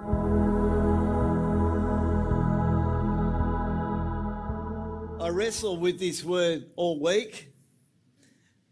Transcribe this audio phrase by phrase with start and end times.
[0.00, 0.04] I
[5.30, 7.52] wrestle with this word all week,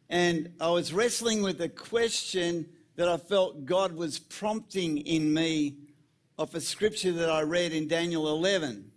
[0.09, 5.79] and I was wrestling with a question that I felt God was prompting in me
[6.39, 8.93] of a scripture that I read in Daniel 11.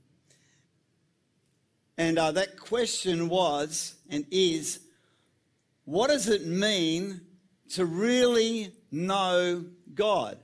[1.97, 4.81] And uh, that question was and is
[5.85, 7.21] what does it mean
[7.69, 9.65] to really know
[9.95, 10.37] God?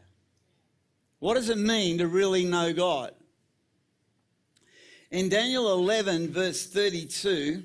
[1.25, 3.11] What does it mean to really know God?
[5.09, 7.63] In Daniel 11, verse 32,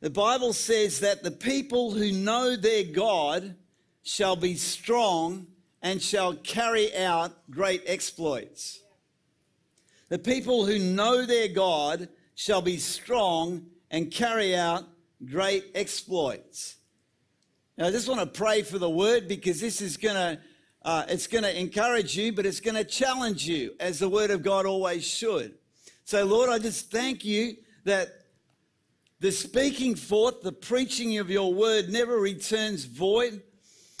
[0.00, 3.54] the Bible says that the people who know their God
[4.02, 5.46] shall be strong
[5.80, 8.80] and shall carry out great exploits.
[10.08, 14.88] The people who know their God shall be strong and carry out
[15.24, 16.78] great exploits.
[17.78, 20.40] Now, I just want to pray for the word because this is going to
[20.82, 24.30] uh, it's going to encourage you, but it's going to challenge you, as the word
[24.30, 25.54] of God always should.
[26.04, 28.08] So, Lord, I just thank you that
[29.20, 33.42] the speaking forth, the preaching of your word never returns void.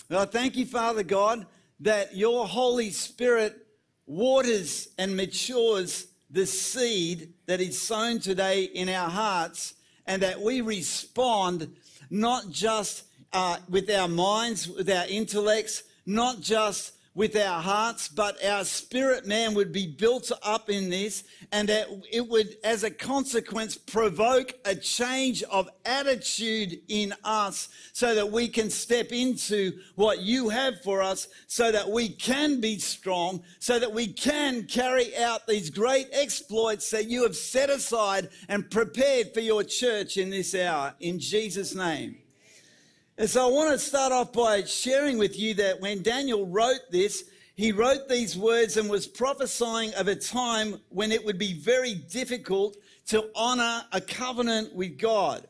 [0.08, 1.46] And I thank you, Father God,
[1.80, 3.66] that your Holy Spirit
[4.06, 9.74] waters and matures the seed that is sown today in our hearts
[10.06, 11.76] and that we respond
[12.08, 18.42] not just uh, with our minds, with our intellects, not just with our hearts, but
[18.44, 22.90] our spirit man would be built up in this, and that it would, as a
[22.90, 30.20] consequence, provoke a change of attitude in us so that we can step into what
[30.20, 35.16] you have for us, so that we can be strong, so that we can carry
[35.16, 40.30] out these great exploits that you have set aside and prepared for your church in
[40.30, 40.94] this hour.
[41.00, 42.18] In Jesus' name.
[43.20, 46.90] And so I want to start off by sharing with you that when Daniel wrote
[46.90, 51.52] this, he wrote these words and was prophesying of a time when it would be
[51.52, 55.46] very difficult to honor a covenant with God.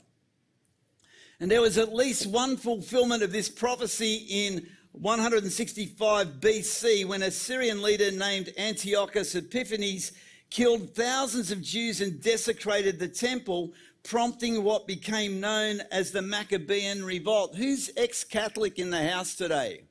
[1.38, 7.30] And there was at least one fulfillment of this prophecy in 165 BC when a
[7.30, 10.10] Syrian leader named Antiochus Epiphanes
[10.50, 13.72] killed thousands of Jews and desecrated the temple,
[14.02, 17.56] prompting what became known as the Maccabean Revolt.
[17.56, 19.84] Who's ex Catholic in the house today?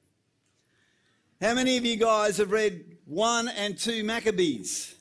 [1.42, 4.96] How many of you guys have read 1 and 2 Maccabees?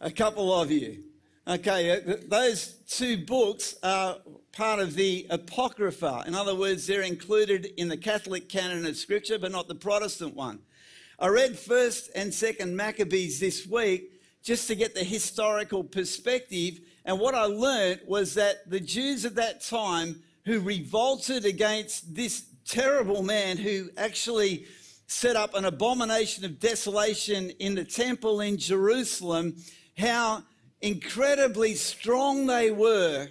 [0.00, 1.02] A couple of you.
[1.48, 4.18] Okay, uh, those two books are
[4.52, 6.24] part of the Apocrypha.
[6.26, 10.36] In other words, they're included in the Catholic canon of Scripture, but not the Protestant
[10.36, 10.60] one.
[11.18, 16.80] I read 1st and 2nd Maccabees this week just to get the historical perspective.
[17.04, 22.44] And what I learned was that the Jews at that time who revolted against this
[22.64, 24.66] terrible man who actually
[25.06, 29.56] set up an abomination of desolation in the temple in Jerusalem,
[29.96, 30.42] how
[30.80, 33.28] incredibly strong they were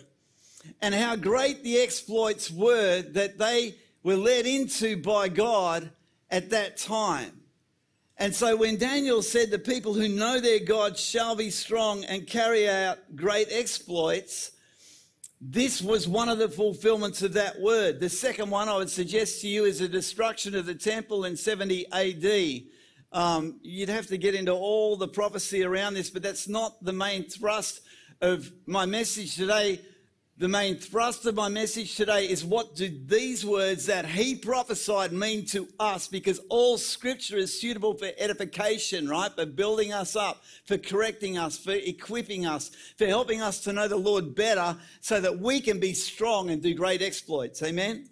[0.82, 5.92] and how great the exploits were that they were led into by God
[6.30, 7.37] at that time.
[8.20, 12.26] And so when Daniel said, The people who know their God shall be strong and
[12.26, 14.52] carry out great exploits,
[15.40, 18.00] this was one of the fulfillments of that word.
[18.00, 21.38] The second one I would suggest to you is the destruction of the temple in
[21.38, 22.64] 70 AD.
[23.12, 26.92] Um, you'd have to get into all the prophecy around this, but that's not the
[26.92, 27.82] main thrust
[28.20, 29.80] of my message today.
[30.40, 35.12] The main thrust of my message today is what do these words that he prophesied
[35.12, 36.08] mean to us?
[36.08, 39.32] Because all scripture is suitable for edification, right?
[39.34, 43.88] For building us up, for correcting us, for equipping us, for helping us to know
[43.88, 47.64] the Lord better so that we can be strong and do great exploits.
[47.64, 48.08] Amen?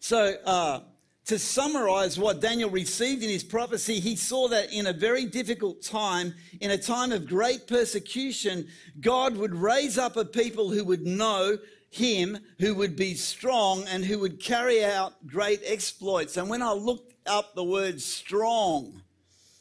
[0.00, 0.80] So, uh,
[1.26, 5.82] to summarize what Daniel received in his prophecy, he saw that in a very difficult
[5.82, 8.66] time, in a time of great persecution,
[9.00, 11.58] God would raise up a people who would know
[11.90, 16.36] him, who would be strong, and who would carry out great exploits.
[16.36, 19.02] And when I looked up the word strong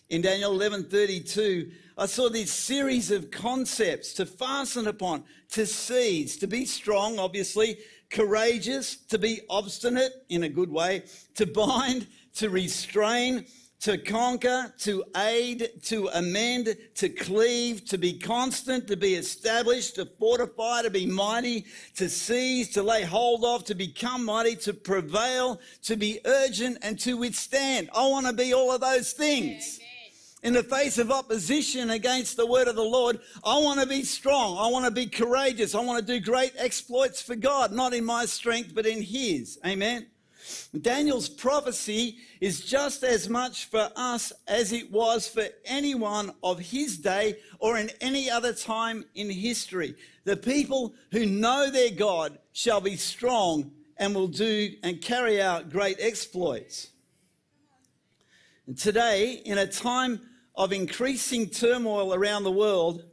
[0.09, 6.47] in Daniel 11:32, I saw this series of concepts to fasten upon, to seize, to
[6.47, 7.77] be strong, obviously,
[8.09, 11.03] courageous, to be obstinate in a good way,
[11.35, 13.45] to bind, to restrain,
[13.81, 20.05] to conquer, to aid, to amend, to cleave, to be constant, to be established, to
[20.05, 21.65] fortify, to be mighty,
[21.95, 26.99] to seize, to lay hold of, to become mighty, to prevail, to be urgent, and
[26.99, 27.89] to withstand.
[27.95, 29.79] I want to be all of those things
[30.41, 34.03] in the face of opposition against the word of the Lord, I want to be
[34.03, 34.57] strong.
[34.57, 35.75] I want to be courageous.
[35.75, 39.59] I want to do great exploits for God, not in my strength, but in His.
[39.65, 40.07] Amen.
[40.81, 46.97] Daniel's prophecy is just as much for us as it was for anyone of his
[46.97, 49.95] day or in any other time in history.
[50.23, 55.69] The people who know their God shall be strong and will do and carry out
[55.69, 56.89] great exploits.
[58.65, 60.21] And today, in a time
[60.59, 63.05] of increasing turmoil around the world,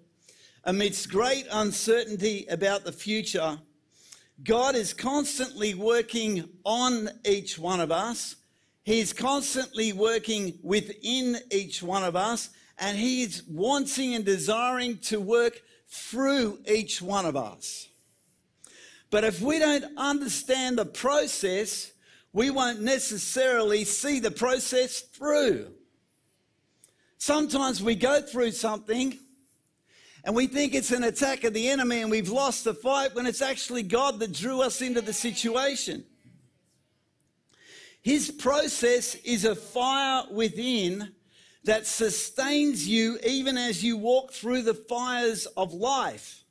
[0.64, 3.56] amidst great uncertainty about the future,
[4.42, 8.34] God is constantly working on each one of us.
[8.82, 12.50] He's constantly working within each one of us,
[12.80, 17.88] and He's wanting and desiring to work through each one of us.
[19.08, 21.92] But if we don't understand the process,
[22.32, 25.72] we won't necessarily see the process through.
[27.18, 29.18] Sometimes we go through something
[30.24, 33.26] and we think it's an attack of the enemy and we've lost the fight when
[33.26, 36.04] it's actually God that drew us into the situation.
[38.02, 41.12] His process is a fire within
[41.64, 46.44] that sustains you even as you walk through the fires of life.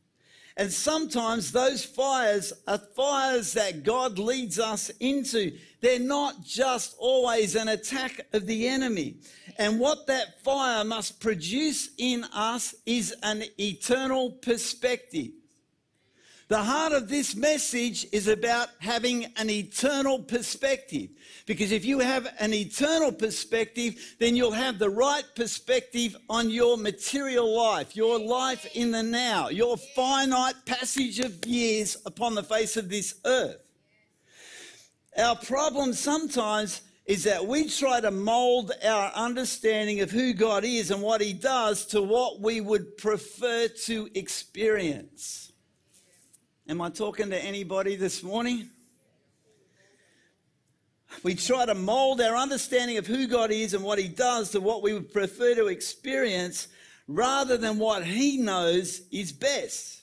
[0.58, 5.58] And sometimes those fires are fires that God leads us into.
[5.82, 9.18] They're not just always an attack of the enemy.
[9.58, 15.32] And what that fire must produce in us is an eternal perspective.
[16.48, 21.10] The heart of this message is about having an eternal perspective.
[21.48, 26.78] Because if you have an eternal perspective, then you'll have the right perspective on your
[26.78, 32.78] material life, your life in the now, your finite passage of years upon the face
[32.78, 33.58] of this earth.
[35.18, 40.92] Our problem sometimes is that we try to mold our understanding of who God is
[40.92, 45.45] and what He does to what we would prefer to experience.
[46.68, 48.70] Am I talking to anybody this morning?
[51.22, 54.60] We try to mold our understanding of who God is and what He does to
[54.60, 56.68] what we would prefer to experience
[57.08, 60.02] rather than what He knows is best.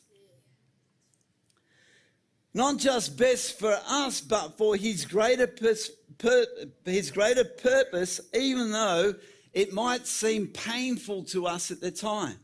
[2.55, 6.47] Not just best for us, but for His greater pers- per,
[6.85, 9.15] his greater purpose, even though
[9.53, 12.39] it might seem painful to us at the time.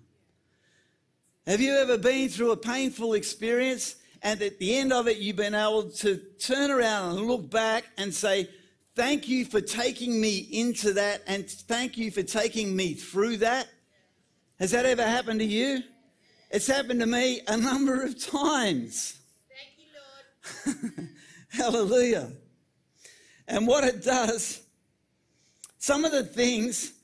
[1.46, 5.36] Have you ever been through a painful experience and at the end of it, you've
[5.36, 8.48] been able to turn around and look back and say,
[8.94, 13.68] Thank you for taking me into that and thank you for taking me through that?
[14.58, 15.84] Has that ever happened to you?
[16.50, 19.20] It's happened to me a number of times.
[19.48, 21.08] Thank you, Lord.
[21.50, 22.32] Hallelujah.
[23.46, 24.62] And what it does,
[25.78, 26.94] some of the things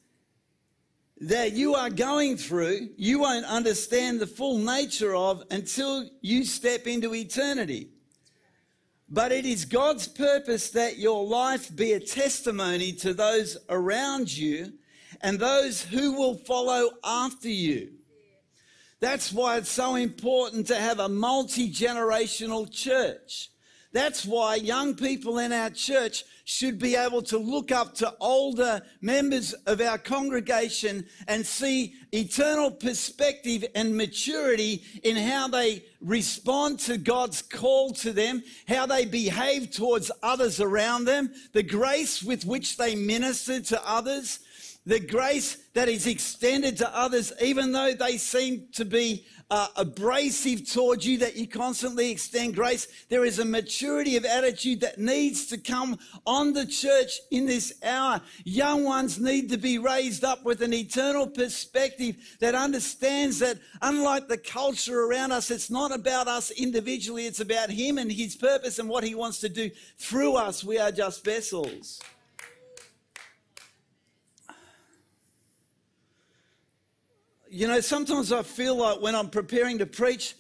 [1.21, 6.87] that you are going through, you won't understand the full nature of until you step
[6.87, 7.91] into eternity.
[9.09, 14.73] But it is God's purpose that your life be a testimony to those around you
[15.21, 17.93] and those who will follow after you.
[19.01, 23.51] That's why it's so important to have a multi generational church.
[23.95, 28.83] That's why young people in our church should be able to look up to older
[29.01, 36.99] members of our congregation and see eternal perspective and maturity in how they respond to
[36.99, 42.77] God's call to them, how they behave towards others around them, the grace with which
[42.77, 44.41] they minister to others,
[44.87, 50.71] the grace that is extended to others, even though they seem to be uh, abrasive
[50.71, 52.87] towards you, that you constantly extend grace.
[53.09, 57.73] There is a maturity of attitude that needs to come on the church in this
[57.83, 58.21] hour.
[58.45, 64.29] Young ones need to be raised up with an eternal perspective that understands that, unlike
[64.29, 68.79] the culture around us, it's not about us individually, it's about Him and His purpose
[68.79, 70.63] and what He wants to do through us.
[70.63, 72.01] We are just vessels.
[77.55, 80.35] You know, sometimes I feel like when I'm preparing to preach,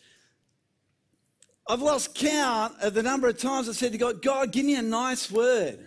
[1.69, 4.75] I've lost count of the number of times I said to God, God, give me
[4.75, 5.79] a nice word.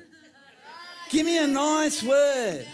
[1.10, 2.66] Give me a nice word.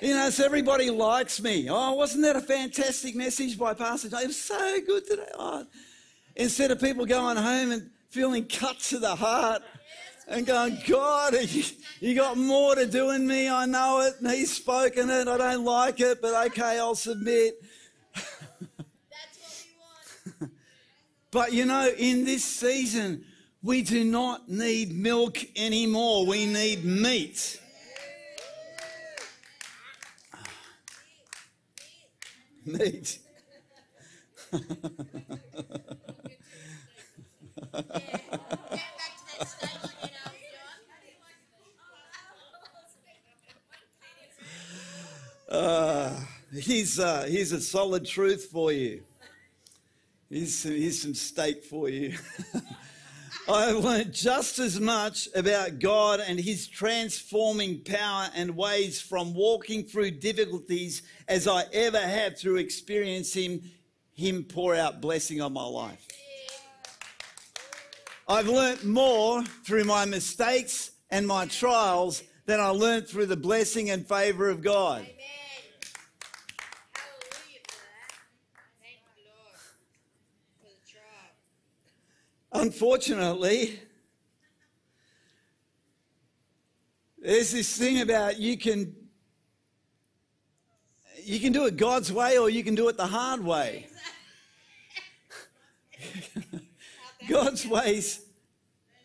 [0.00, 1.66] You know, so everybody likes me.
[1.68, 5.26] Oh, wasn't that a fantastic message by Pastor It was so good today.
[5.36, 5.66] Oh.
[6.36, 9.62] Instead of people going home and feeling cut to the heart
[10.28, 11.34] and going, God,
[12.00, 13.48] you, got more to do in me.
[13.48, 14.14] I know it.
[14.20, 15.26] And he's spoken it.
[15.26, 17.54] I don't like it, but okay, I'll submit.
[21.30, 23.24] But you know, in this season,
[23.62, 26.24] we do not need milk anymore.
[26.26, 27.60] We need meat.
[32.64, 33.18] Meat.
[37.70, 37.88] Get
[38.96, 39.70] back to that stage
[40.02, 40.72] again, John.
[45.48, 46.14] Uh,
[46.52, 49.02] here's, uh, here's a solid truth for you.
[50.28, 52.18] Here's some, here's some steak for you.
[53.48, 59.32] I have learned just as much about God and His transforming power and ways from
[59.32, 63.62] walking through difficulties as I ever have through experiencing
[64.12, 66.06] Him pour out blessing on my life.
[68.28, 73.90] I've learnt more through my mistakes and my trials than I learnt through the blessing
[73.90, 75.00] and favour of God.
[75.00, 75.14] Amen.
[76.94, 78.12] Hallelujah for that.
[78.80, 79.60] Thank you, Lord,
[80.58, 81.32] for the trial.
[82.52, 83.78] Unfortunately,
[87.18, 88.94] there's this thing about you can
[91.22, 93.86] you can do it God's way or you can do it the hard way.
[97.28, 98.24] God's way's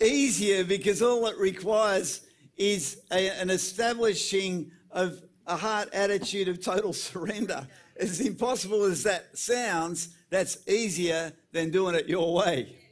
[0.02, 2.22] easier because all it requires
[2.56, 7.68] is a- an establishing of a heart attitude of total surrender.
[7.98, 12.83] As impossible as that sounds, that's easier than doing it your way.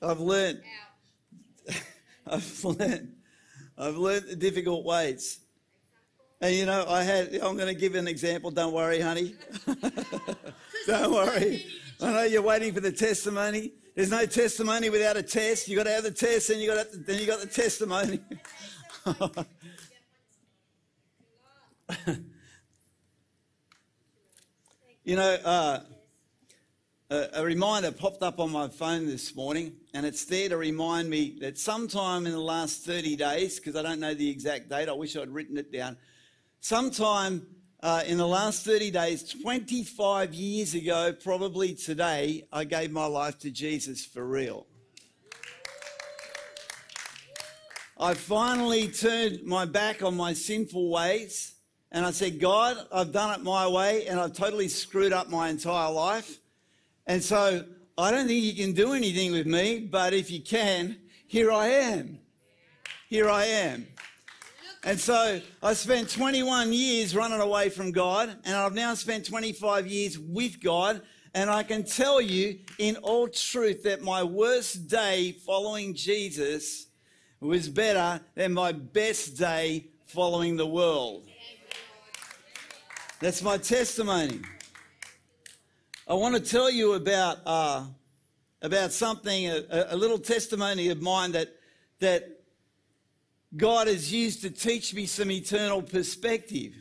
[0.00, 0.62] I've learned
[2.26, 3.12] I've learned.
[3.76, 5.40] I've learned the difficult ways.
[6.40, 8.50] And you know, I had, I'm going to give an example.
[8.50, 9.34] Don't worry, honey.
[10.86, 11.66] Don't worry.
[12.00, 13.72] I know you're waiting for the testimony.
[13.94, 15.68] There's no testimony without a test.
[15.68, 18.20] You got to have the test, and you got to, then you got the testimony.
[25.04, 25.80] you know, uh,
[27.10, 31.38] a, reminder popped up on my phone this morning, and it's there to remind me
[31.40, 34.92] that sometime in the last 30 days, because I don't know the exact date, I
[34.92, 35.96] wish I'd written it down.
[36.60, 37.46] Sometime
[37.82, 43.38] uh, in the last 30 days, 25 years ago, probably today, I gave my life
[43.38, 44.66] to Jesus for real.
[47.98, 51.54] I finally turned my back on my sinful ways
[51.90, 55.48] and I said, God, I've done it my way and I've totally screwed up my
[55.48, 56.38] entire life.
[57.08, 57.64] And so
[57.96, 61.68] I don't think you can do anything with me, but if you can, here I
[61.68, 62.18] am.
[63.08, 63.86] Here I am.
[64.84, 69.86] And so I spent 21 years running away from God, and I've now spent 25
[69.86, 71.00] years with God.
[71.34, 76.86] And I can tell you in all truth that my worst day following Jesus
[77.40, 81.26] was better than my best day following the world.
[83.20, 84.40] That's my testimony.
[86.10, 87.84] I want to tell you about uh,
[88.62, 91.54] about something, a, a little testimony of mine that
[91.98, 92.44] that
[93.54, 96.72] God has used to teach me some eternal perspective.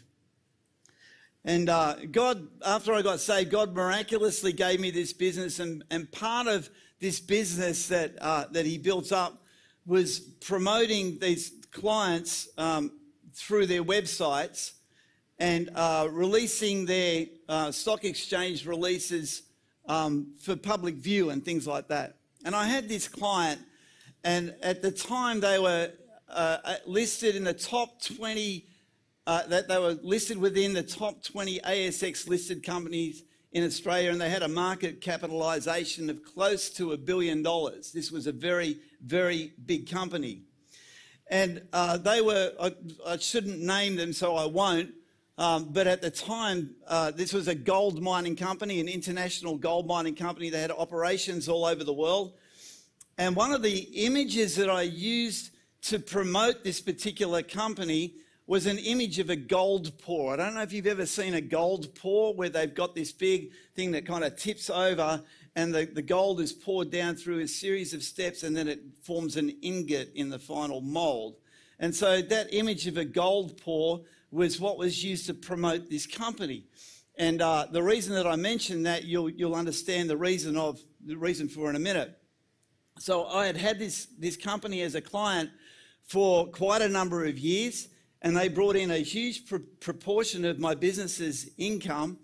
[1.44, 6.10] And uh, God, after I got saved, God miraculously gave me this business, and, and
[6.10, 6.70] part of
[7.02, 9.44] this business that uh, that He built up
[9.86, 12.94] was promoting these clients um,
[13.34, 14.77] through their websites
[15.39, 19.44] and uh, releasing their uh, stock exchange releases
[19.88, 22.17] um, for public view and things like that.
[22.44, 23.62] And I had this client,
[24.24, 25.91] and at the time they were
[26.29, 28.65] uh, listed in the top 20,
[29.25, 34.20] uh, that they were listed within the top 20 ASX listed companies in Australia, and
[34.20, 37.91] they had a market capitalisation of close to a billion dollars.
[37.91, 40.41] This was a very, very big company.
[41.29, 42.74] And uh, they were, I,
[43.06, 44.91] I shouldn't name them, so I won't.
[45.38, 49.86] Um, but at the time, uh, this was a gold mining company, an international gold
[49.86, 50.50] mining company.
[50.50, 52.34] They had operations all over the world.
[53.20, 55.51] And one of the images that I used
[55.84, 58.15] to promote this particular company
[58.48, 60.34] was an image of a gold pour.
[60.34, 63.51] I don't know if you've ever seen a gold pour where they've got this big
[63.75, 65.22] thing that kind of tips over
[65.56, 68.79] and the, the gold is poured down through a series of steps and then it
[69.01, 71.36] forms an ingot in the final mold.
[71.79, 74.01] And so that image of a gold pour
[74.32, 76.66] was what was used to promote this company.
[77.18, 81.18] And uh, the reason that I mention that, you'll, you'll understand the reason of the
[81.18, 82.18] reason for in a minute.
[83.00, 85.50] So I had had this, this company as a client
[86.04, 87.90] for quite a number of years,
[88.22, 92.18] and they brought in a huge pr- proportion of my business's income.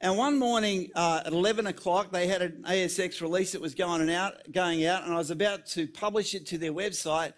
[0.00, 4.10] And one morning uh, at 11 o'clock, they had an ASX release that was going
[4.10, 7.32] out, going out, and I was about to publish it to their website.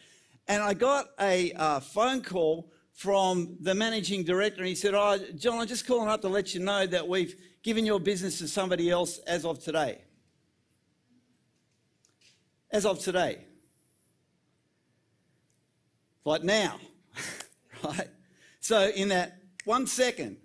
[0.48, 5.18] And I got a uh, phone call from the managing director, and he said, "Oh,
[5.36, 8.48] John, I'm just calling up to let you know that we've given your business to
[8.48, 10.00] somebody else as of today."
[12.70, 13.44] As of today.
[16.24, 16.80] Like now,
[17.84, 18.08] right?
[18.60, 20.38] So in that one second,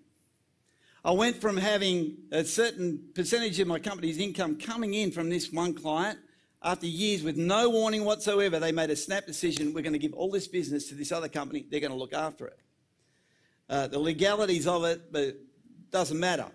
[1.06, 5.52] I went from having a certain percentage of my company's income coming in from this
[5.52, 6.20] one client.
[6.62, 10.14] After years with no warning whatsoever, they made a snap decision we're going to give
[10.14, 12.60] all this business to this other company, they're going to look after it.
[13.70, 15.38] Uh, the legalities of it, but
[15.92, 16.48] doesn't matter.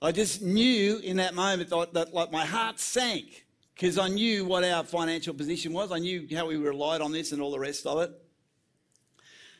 [0.00, 4.44] I just knew in that moment that, that like my heart sank because I knew
[4.44, 5.92] what our financial position was.
[5.92, 8.10] I knew how we relied on this and all the rest of it.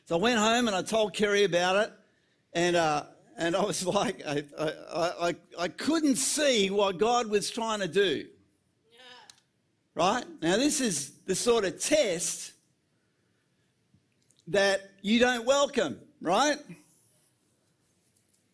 [0.07, 1.93] So I went home and I told Kerry about it,
[2.53, 3.05] and uh,
[3.37, 4.73] and I was like, I, I,
[5.29, 8.27] I, I couldn't see what God was trying to do.
[9.95, 12.53] Right now, this is the sort of test
[14.49, 16.57] that you don't welcome, right?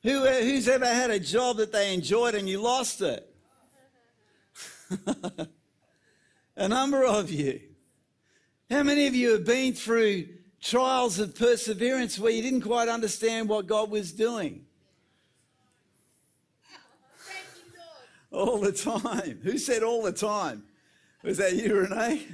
[0.03, 3.25] Who, uh, who's ever had a job that they enjoyed and you lost it?
[6.57, 7.61] a number of you.
[8.71, 10.29] How many of you have been through
[10.61, 14.65] trials of perseverance where you didn't quite understand what God was doing?
[18.31, 19.41] All the time.
[19.43, 20.65] Who said all the time?
[21.25, 22.27] Was that you, Renee?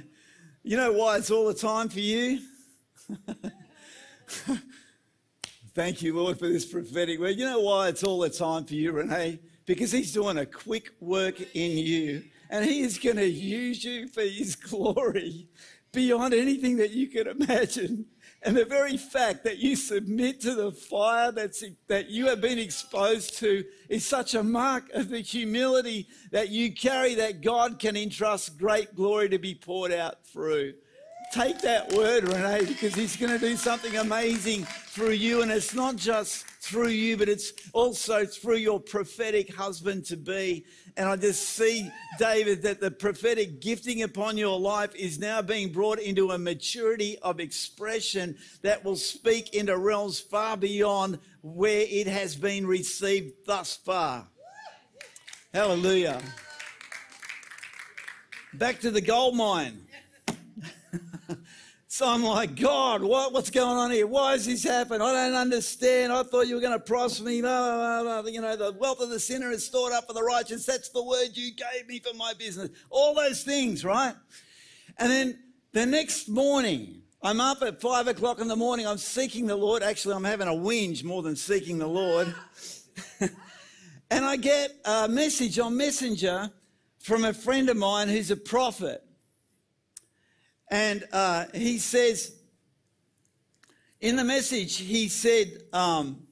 [0.63, 2.39] You know why it's all the time for you?
[5.73, 7.35] Thank you, Lord, for this prophetic word.
[7.35, 9.39] You know why it's all the time for you, Renee?
[9.65, 14.07] Because He's doing a quick work in you and He is going to use you
[14.07, 15.47] for His glory
[15.91, 18.05] beyond anything that you can imagine.
[18.45, 22.59] And the very fact that you submit to the fire that's, that you have been
[22.59, 27.97] exposed to is such a mark of the humility that you carry that God can
[27.97, 30.75] entrust great glory to be poured out through.
[31.33, 35.41] Take that word, Renee, because He's going to do something amazing through you.
[35.41, 40.65] And it's not just through you, but it's also through your prophetic husband to be.
[40.97, 45.71] And I just see, David, that the prophetic gifting upon your life is now being
[45.71, 52.07] brought into a maturity of expression that will speak into realms far beyond where it
[52.07, 54.27] has been received thus far.
[55.53, 56.21] Hallelujah.
[58.53, 59.84] Back to the gold mine.
[61.87, 64.05] So I'm like, God, what, what's going on here?
[64.05, 65.01] Why has this happened?
[65.01, 66.11] I don't understand.
[66.11, 67.39] I thought you were going to prosper me.
[67.39, 68.29] Blah, blah, blah.
[68.29, 70.65] You know, the wealth of the sinner is stored up for the righteous.
[70.65, 72.69] That's the word you gave me for my business.
[72.89, 74.13] All those things, right?
[74.97, 75.39] And then
[75.71, 78.85] the next morning, I'm up at five o'clock in the morning.
[78.85, 79.81] I'm seeking the Lord.
[79.81, 82.35] Actually, I'm having a whinge more than seeking the Lord.
[83.21, 86.51] and I get a message on Messenger
[86.99, 89.04] from a friend of mine who's a prophet.
[90.69, 92.35] And uh, he says,
[94.01, 96.25] in the message, he said, um,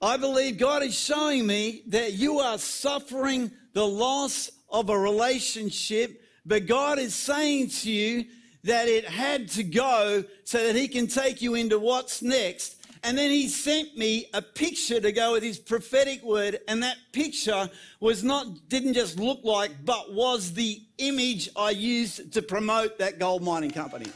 [0.00, 6.22] I believe God is showing me that you are suffering the loss of a relationship,
[6.46, 8.24] but God is saying to you
[8.64, 12.76] that it had to go so that He can take you into what's next.
[13.04, 16.96] And then he sent me a picture to go with his prophetic word, and that
[17.12, 22.98] picture was not didn't just look like, but was the image I used to promote
[22.98, 24.10] that gold mining company.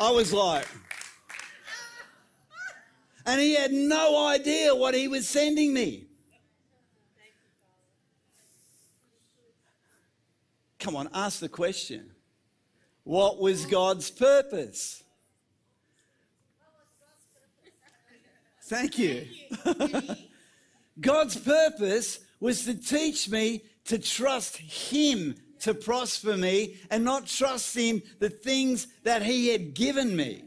[0.00, 0.66] I was like,
[3.24, 6.06] and he had no idea what he was sending me.
[10.80, 12.10] Come on, ask the question.
[13.04, 15.01] What was God's purpose?
[18.72, 19.26] Thank you.
[21.00, 27.76] God's purpose was to teach me to trust Him to prosper me and not trust
[27.76, 30.44] Him the things that He had given me.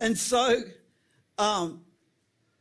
[0.00, 0.62] And so
[1.36, 1.82] um,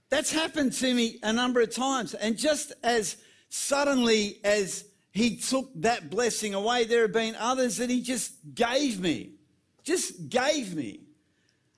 [0.10, 2.13] that's happened to me a number of times.
[2.13, 3.15] And just as
[3.48, 9.00] suddenly as He took that blessing away, there have been others that He just gave
[9.00, 9.36] me
[9.84, 11.02] just gave me.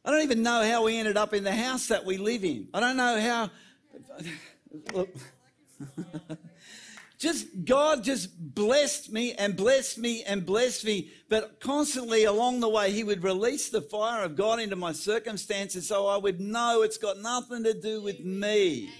[0.03, 2.67] I don't even know how we ended up in the house that we live in.
[2.73, 3.49] I don't know how.
[4.93, 5.09] Look.
[7.17, 11.09] just God just blessed me and blessed me and blessed me.
[11.27, 15.87] But constantly along the way, He would release the fire of God into my circumstances
[15.87, 18.91] so I would know it's got nothing to do with me.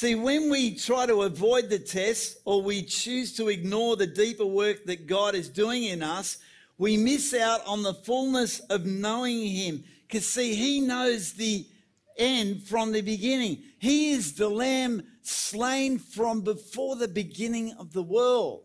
[0.00, 4.46] See, when we try to avoid the test or we choose to ignore the deeper
[4.46, 6.38] work that God is doing in us,
[6.78, 9.84] we miss out on the fullness of knowing Him.
[10.06, 11.66] Because, see, He knows the
[12.16, 13.58] end from the beginning.
[13.78, 18.62] He is the Lamb slain from before the beginning of the world.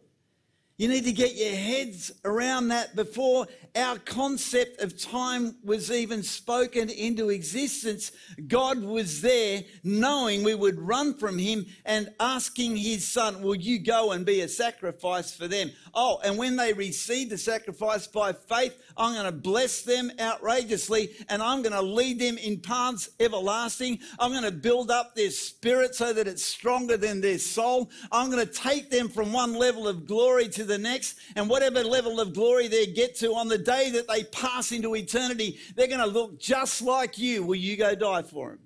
[0.78, 6.24] You need to get your heads around that before our concept of time was even
[6.24, 8.12] spoken into existence.
[8.48, 13.80] God was there knowing we would run from him and asking his son, Will you
[13.80, 15.72] go and be a sacrifice for them?
[15.98, 21.12] Oh, and when they receive the sacrifice by faith, I'm going to bless them outrageously
[21.30, 24.00] and I'm going to lead them in paths everlasting.
[24.20, 27.90] I'm going to build up their spirit so that it's stronger than their soul.
[28.12, 31.82] I'm going to take them from one level of glory to the next, and whatever
[31.82, 35.88] level of glory they get to on the day that they pass into eternity, they're
[35.88, 37.44] going to look just like you.
[37.44, 38.60] Will you go die for them?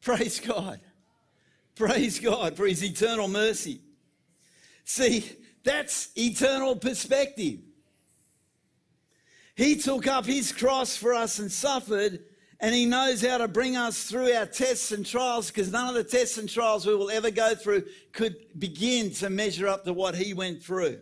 [0.00, 0.80] Praise God.
[1.74, 3.80] Praise God for his eternal mercy.
[4.84, 5.30] See,
[5.62, 7.60] that's eternal perspective.
[9.56, 12.20] He took up his cross for us and suffered,
[12.60, 15.94] and he knows how to bring us through our tests and trials because none of
[15.94, 19.92] the tests and trials we will ever go through could begin to measure up to
[19.92, 20.98] what he went through.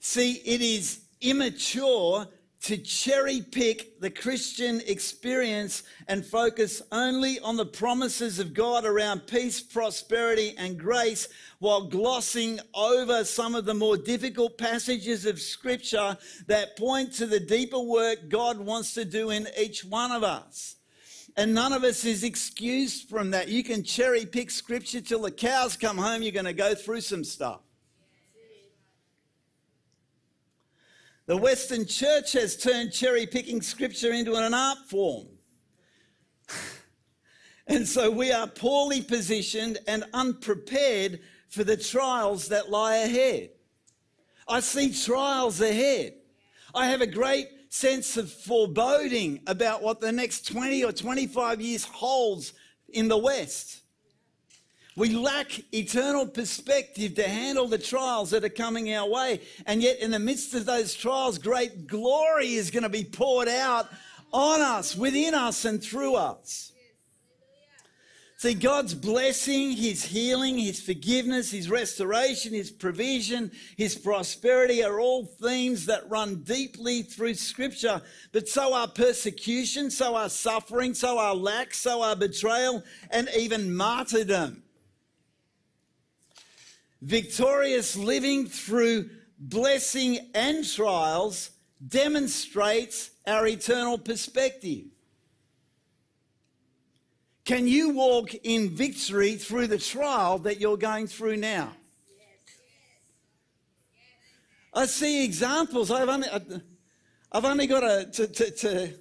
[0.00, 2.28] See, it is immature
[2.60, 9.26] to cherry pick the Christian experience and focus only on the promises of God around
[9.26, 11.28] peace, prosperity, and grace
[11.60, 16.16] while glossing over some of the more difficult passages of Scripture
[16.46, 20.76] that point to the deeper work God wants to do in each one of us.
[21.36, 23.46] And none of us is excused from that.
[23.46, 27.02] You can cherry pick Scripture till the cows come home, you're going to go through
[27.02, 27.60] some stuff.
[31.28, 35.26] The Western church has turned cherry picking scripture into an art form.
[37.66, 43.50] and so we are poorly positioned and unprepared for the trials that lie ahead.
[44.48, 46.14] I see trials ahead.
[46.74, 51.84] I have a great sense of foreboding about what the next 20 or 25 years
[51.84, 52.54] holds
[52.88, 53.82] in the West.
[54.98, 59.42] We lack eternal perspective to handle the trials that are coming our way.
[59.64, 63.46] And yet, in the midst of those trials, great glory is going to be poured
[63.46, 63.88] out
[64.32, 66.72] on us, within us, and through us.
[68.38, 75.26] See, God's blessing, His healing, His forgiveness, His restoration, His provision, His prosperity are all
[75.26, 78.02] themes that run deeply through Scripture.
[78.32, 82.82] But so are persecution, so are suffering, so are lack, so are betrayal,
[83.12, 84.64] and even martyrdom
[87.00, 91.50] victorious living through blessing and trials
[91.86, 94.86] demonstrates our eternal perspective.
[97.44, 101.72] Can you walk in victory through the trial that you're going through now?
[104.74, 105.90] I see examples.
[105.90, 106.28] I've only,
[107.32, 107.80] I've only got
[108.12, 108.94] to, to, to,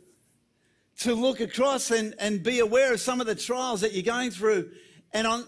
[1.00, 4.32] to look across and, and be aware of some of the trials that you're going
[4.32, 4.72] through.
[5.12, 5.46] And on,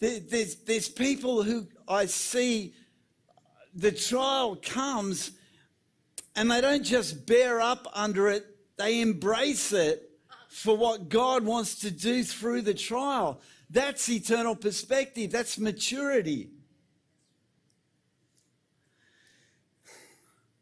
[0.00, 2.74] There's, there's people who I see
[3.74, 5.32] the trial comes
[6.34, 8.46] and they don't just bear up under it,
[8.78, 10.10] they embrace it
[10.48, 13.40] for what God wants to do through the trial.
[13.68, 16.48] That's eternal perspective, that's maturity.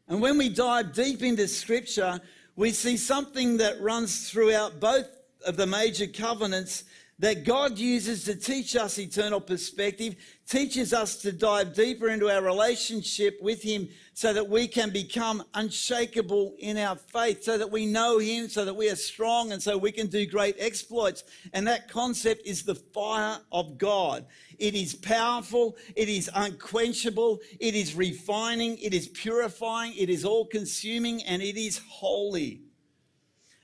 [0.07, 2.19] And when we dive deep into scripture,
[2.55, 5.07] we see something that runs throughout both
[5.45, 6.83] of the major covenants
[7.19, 10.15] that God uses to teach us eternal perspective,
[10.47, 15.43] teaches us to dive deeper into our relationship with Him so that we can become
[15.53, 19.61] unshakable in our faith, so that we know Him, so that we are strong, and
[19.61, 21.25] so we can do great exploits.
[21.53, 24.25] And that concept is the fire of God.
[24.57, 30.45] It is powerful, it is unquenchable, it is refining, it is purifying, it is all
[30.45, 32.61] consuming, and it is holy.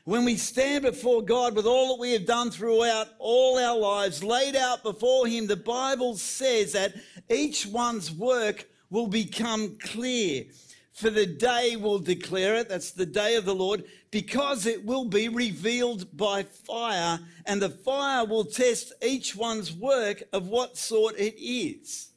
[0.05, 4.23] When we stand before God with all that we have done throughout all our lives
[4.23, 6.93] laid out before Him, the Bible says that
[7.27, 10.45] each one's work will become clear.
[10.93, 15.05] For the day will declare it, that's the day of the Lord, because it will
[15.05, 21.17] be revealed by fire, and the fire will test each one's work of what sort
[21.17, 22.11] it is.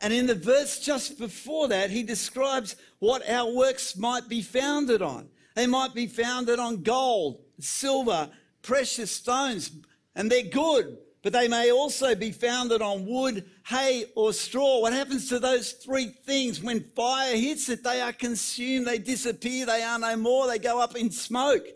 [0.00, 5.02] And in the verse just before that, he describes what our works might be founded
[5.02, 5.28] on.
[5.54, 8.30] They might be founded on gold, silver,
[8.62, 9.70] precious stones,
[10.14, 14.80] and they're good, but they may also be founded on wood, hay, or straw.
[14.80, 17.84] What happens to those three things when fire hits it?
[17.84, 21.66] They are consumed, they disappear, they are no more, they go up in smoke.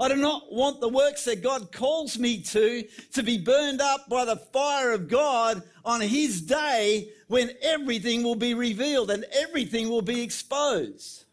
[0.00, 2.82] I do not want the works that God calls me to
[3.12, 8.34] to be burned up by the fire of God on His day when everything will
[8.34, 11.24] be revealed and everything will be exposed.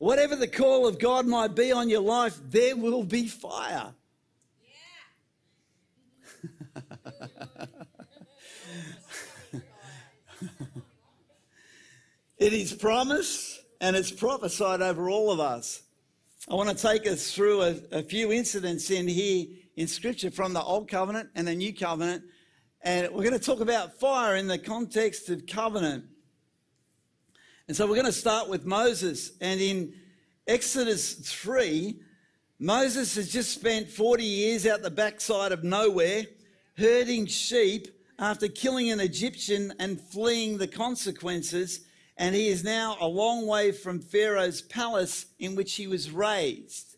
[0.00, 3.92] Whatever the call of God might be on your life, there will be fire.
[12.38, 15.82] it is promised and it's prophesied over all of us.
[16.48, 20.54] I want to take us through a, a, few incidents in here in Scripture from
[20.54, 22.24] the Old Covenant and the New Covenant.
[22.80, 26.06] And we're going to talk about fire in the context of covenant.
[27.70, 29.30] And so we're going to start with Moses.
[29.40, 29.94] And in
[30.48, 32.00] Exodus 3,
[32.58, 36.24] Moses has just spent 40 years out the backside of nowhere
[36.76, 37.86] herding sheep
[38.18, 41.82] after killing an Egyptian and fleeing the consequences.
[42.16, 46.96] And he is now a long way from Pharaoh's palace in which he was raised.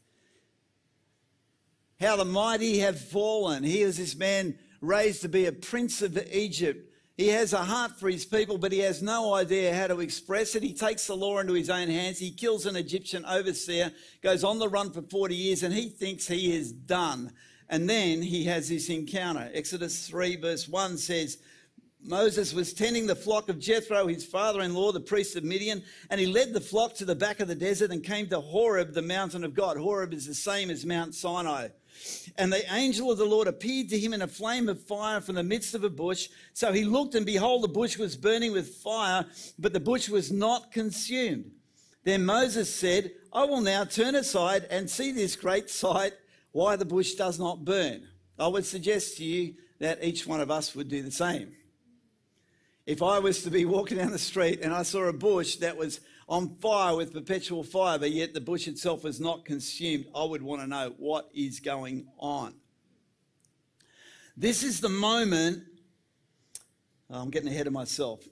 [2.00, 3.62] How the mighty have fallen.
[3.62, 6.91] He is this man raised to be a prince of Egypt.
[7.16, 10.54] He has a heart for his people, but he has no idea how to express
[10.54, 10.62] it.
[10.62, 12.18] He takes the law into his own hands.
[12.18, 16.26] He kills an Egyptian overseer, goes on the run for 40 years, and he thinks
[16.26, 17.32] he is done.
[17.68, 19.50] And then he has this encounter.
[19.52, 21.38] Exodus 3, verse 1 says,
[22.04, 25.84] Moses was tending the flock of Jethro, his father in law, the priest of Midian,
[26.10, 28.92] and he led the flock to the back of the desert and came to Horeb,
[28.92, 29.76] the mountain of God.
[29.76, 31.68] Horeb is the same as Mount Sinai.
[32.36, 35.34] And the angel of the Lord appeared to him in a flame of fire from
[35.34, 36.28] the midst of a bush.
[36.54, 39.26] So he looked, and behold, the bush was burning with fire,
[39.58, 41.50] but the bush was not consumed.
[42.04, 46.12] Then Moses said, I will now turn aside and see this great sight,
[46.50, 48.08] why the bush does not burn.
[48.38, 51.52] I would suggest to you that each one of us would do the same.
[52.86, 55.76] If I was to be walking down the street and I saw a bush that
[55.76, 56.00] was
[56.32, 60.40] on fire with perpetual fire, but yet the bush itself is not consumed, I would
[60.40, 62.54] want to know what is going on.
[64.34, 65.62] This is the moment.
[67.10, 68.24] Oh, I'm getting ahead of myself.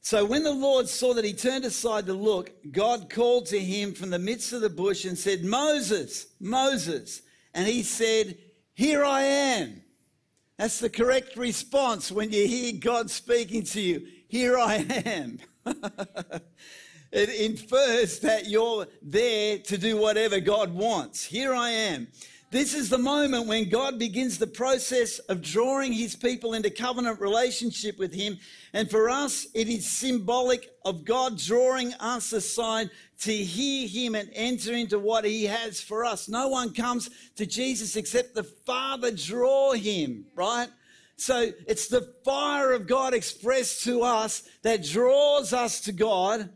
[0.00, 3.92] So when the Lord saw that he turned aside to look, God called to him
[3.92, 7.20] from the midst of the bush and said, Moses, Moses.
[7.52, 8.38] And he said,
[8.72, 9.82] Here I am.
[10.56, 14.06] That's the correct response when you hear God speaking to you.
[14.28, 15.40] Here I am.
[15.66, 21.24] it infers that you're there to do whatever God wants.
[21.24, 22.08] Here I am.
[22.50, 27.20] This is the moment when God begins the process of drawing his people into covenant
[27.20, 28.38] relationship with him.
[28.72, 34.28] And for us, it is symbolic of God drawing us aside to hear him and
[34.34, 36.28] enter into what he has for us.
[36.28, 40.70] No one comes to Jesus except the Father draw him, right?
[41.20, 46.48] So it's the fire of God expressed to us that draws us to God.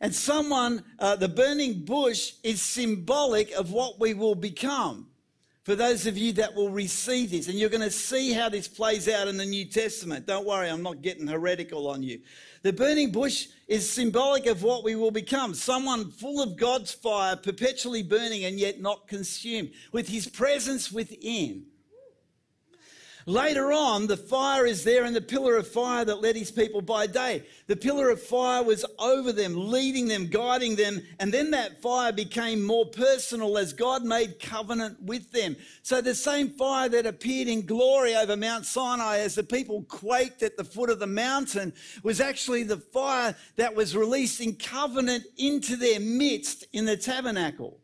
[0.00, 5.06] And someone, uh, the burning bush is symbolic of what we will become.
[5.62, 8.66] For those of you that will receive this, and you're going to see how this
[8.66, 10.26] plays out in the New Testament.
[10.26, 12.20] Don't worry, I'm not getting heretical on you.
[12.62, 17.36] The burning bush is symbolic of what we will become someone full of God's fire,
[17.36, 21.66] perpetually burning and yet not consumed, with his presence within.
[23.26, 26.80] Later on, the fire is there and the pillar of fire that led his people
[26.80, 27.44] by day.
[27.66, 31.02] The pillar of fire was over them, leading them, guiding them.
[31.18, 35.56] And then that fire became more personal as God made covenant with them.
[35.82, 40.42] So the same fire that appeared in glory over Mount Sinai as the people quaked
[40.42, 45.24] at the foot of the mountain was actually the fire that was released in covenant
[45.36, 47.78] into their midst in the tabernacle.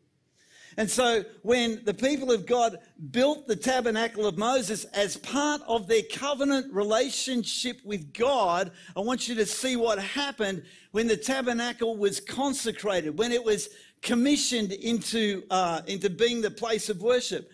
[0.77, 2.77] And so when the people of God
[3.09, 9.27] built the tabernacle of Moses as part of their covenant relationship with God, I want
[9.27, 10.61] you to see what happened
[10.91, 13.69] when the tabernacle was consecrated, when it was
[14.03, 17.49] commissioned into, uh, into being the place of worship.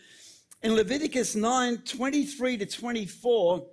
[0.62, 3.66] In Leviticus 9 23 to 24,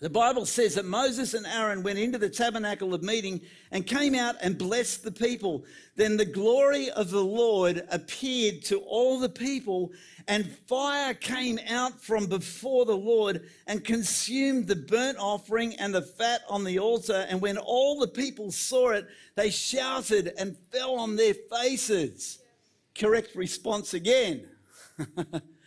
[0.00, 4.14] the Bible says that Moses and Aaron went into the tabernacle of meeting and came
[4.14, 5.62] out and blessed the people.
[5.94, 9.92] Then the glory of the Lord appeared to all the people,
[10.26, 16.00] and fire came out from before the Lord and consumed the burnt offering and the
[16.00, 17.26] fat on the altar.
[17.28, 22.38] And when all the people saw it, they shouted and fell on their faces.
[22.94, 24.48] Correct response again.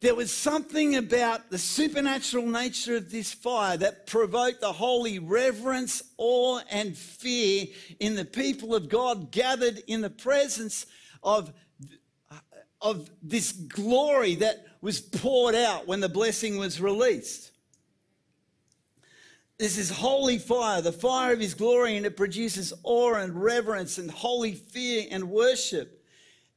[0.00, 6.02] There was something about the supernatural nature of this fire that provoked the holy reverence,
[6.18, 7.66] awe, and fear
[7.98, 10.84] in the people of God gathered in the presence
[11.22, 11.50] of,
[12.82, 17.52] of this glory that was poured out when the blessing was released.
[19.58, 23.96] This is holy fire, the fire of his glory, and it produces awe and reverence
[23.96, 26.04] and holy fear and worship.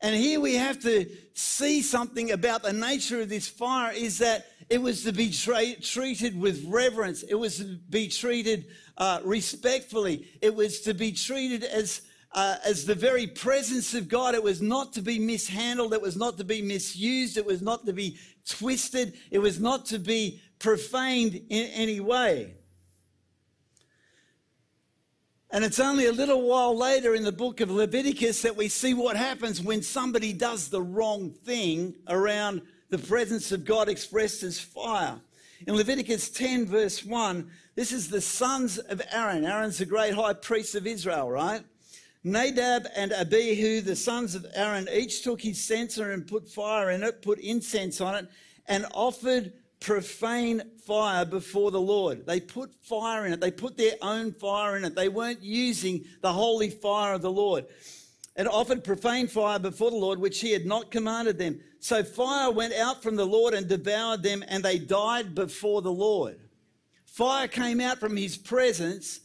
[0.01, 4.45] And here we have to see something about the nature of this fire is that
[4.69, 7.23] it was to be tra- treated with reverence.
[7.23, 10.27] It was to be treated uh, respectfully.
[10.41, 14.35] It was to be treated as, uh, as the very presence of God.
[14.35, 15.93] It was not to be mishandled.
[15.93, 17.37] It was not to be misused.
[17.37, 19.15] It was not to be twisted.
[19.31, 22.55] It was not to be profaned in any way.
[25.51, 28.93] And it's only a little while later in the book of Leviticus that we see
[28.93, 34.59] what happens when somebody does the wrong thing around the presence of God expressed as
[34.59, 35.19] fire.
[35.65, 39.43] In Leviticus 10, verse 1, this is the sons of Aaron.
[39.43, 41.63] Aaron's the great high priest of Israel, right?
[42.23, 47.01] Nadab and Abihu, the sons of Aaron, each took his censer and put fire in
[47.01, 48.27] it, put incense on it,
[48.67, 52.25] and offered profane fire before the Lord.
[52.25, 53.39] They put fire in it.
[53.39, 54.95] They put their own fire in it.
[54.95, 57.65] They weren't using the holy fire of the Lord.
[58.35, 61.59] And offered profane fire before the Lord, which he had not commanded them.
[61.79, 65.91] So fire went out from the Lord and devoured them, and they died before the
[65.91, 66.39] Lord.
[67.05, 69.21] Fire came out from his presence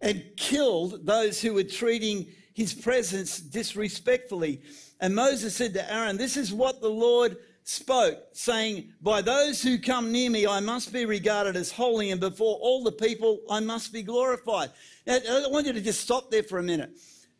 [0.00, 4.62] and killed those who were treating his presence disrespectfully.
[5.00, 9.78] And Moses said to Aaron, This is what the Lord spoke, saying, By those who
[9.78, 13.60] come near me, I must be regarded as holy, and before all the people, I
[13.60, 14.70] must be glorified.
[15.06, 16.90] Now, I want you to just stop there for a minute.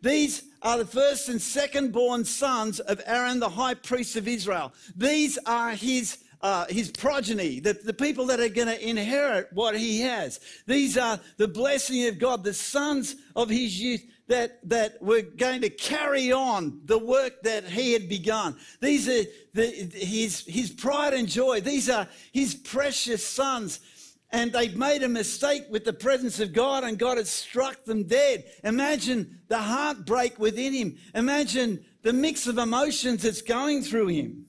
[0.03, 4.73] These are the first and second born sons of Aaron, the high priest of Israel.
[4.97, 9.77] These are his uh, his progeny, the, the people that are going to inherit what
[9.77, 10.39] he has.
[10.67, 15.61] These are the blessing of God, the sons of his youth that, that were going
[15.61, 18.57] to carry on the work that he had begun.
[18.81, 21.61] These are the, his, his pride and joy.
[21.61, 23.81] These are his precious sons.
[24.31, 28.05] And they've made a mistake with the presence of God, and God had struck them
[28.05, 28.45] dead.
[28.65, 30.97] Imagine the heartbreak within him.
[31.15, 34.47] Imagine the mix of emotions that's going through him.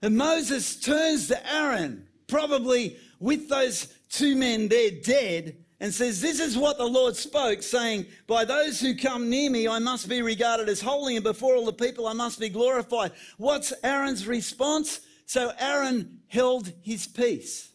[0.00, 6.40] And Moses turns to Aaron, probably with those two men there dead, and says, This
[6.40, 10.22] is what the Lord spoke, saying, By those who come near me, I must be
[10.22, 13.12] regarded as holy, and before all the people, I must be glorified.
[13.36, 15.00] What's Aaron's response?
[15.26, 17.70] So Aaron held his peace.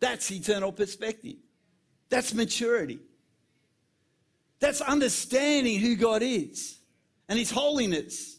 [0.00, 1.36] That's eternal perspective.
[2.08, 3.00] That's maturity.
[4.58, 6.78] That's understanding who God is
[7.28, 8.38] and his holiness.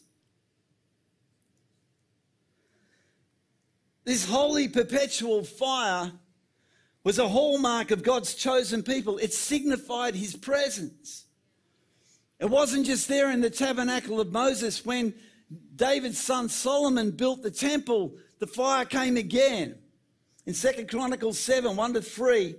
[4.04, 6.12] This holy perpetual fire
[7.04, 9.18] was a hallmark of God's chosen people.
[9.18, 11.24] It signified his presence.
[12.38, 15.14] It wasn't just there in the tabernacle of Moses when
[15.76, 19.78] David's son Solomon built the temple, the fire came again.
[20.46, 22.56] In 2 Chronicles 7 1 to 3,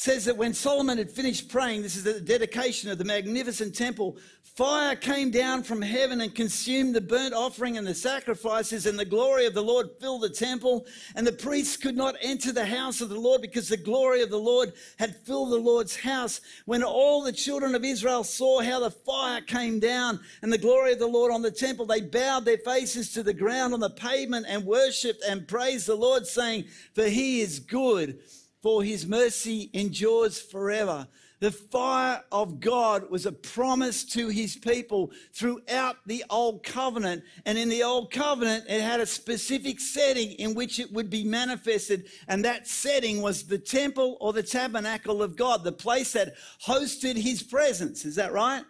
[0.00, 4.16] says that when Solomon had finished praying, this is the dedication of the magnificent temple,
[4.56, 9.04] fire came down from heaven and consumed the burnt offering and the sacrifices, and the
[9.04, 10.86] glory of the Lord filled the temple.
[11.14, 14.30] And the priests could not enter the house of the Lord because the glory of
[14.30, 16.40] the Lord had filled the Lord's house.
[16.64, 20.94] When all the children of Israel saw how the fire came down and the glory
[20.94, 23.90] of the Lord on the temple, they bowed their faces to the ground on the
[23.90, 28.18] pavement and worshipped and praised the Lord, saying, For he is good
[28.62, 31.08] for his mercy endures forever.
[31.40, 37.24] The fire of God was a promise to his people throughout the old covenant.
[37.46, 41.24] And in the old covenant, it had a specific setting in which it would be
[41.24, 42.08] manifested.
[42.28, 47.16] And that setting was the temple or the tabernacle of God, the place that hosted
[47.16, 48.04] his presence.
[48.04, 48.64] Is that right?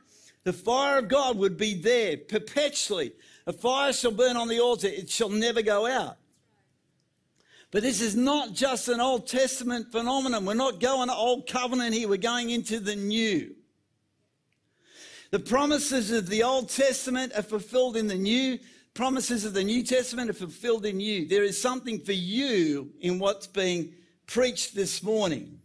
[0.45, 3.13] The fire of God would be there perpetually.
[3.49, 6.19] A fire shall burn on the altar, it shall never go out.
[7.71, 10.45] But this is not just an Old Testament phenomenon.
[10.45, 13.55] We're not going to Old Covenant here, we're going into the New.
[15.31, 18.59] The promises of the Old Testament are fulfilled in the New.
[18.95, 21.29] Promises of the New Testament are fulfilled in you.
[21.29, 23.95] There is something for you in what's being
[24.27, 25.61] preached this morning.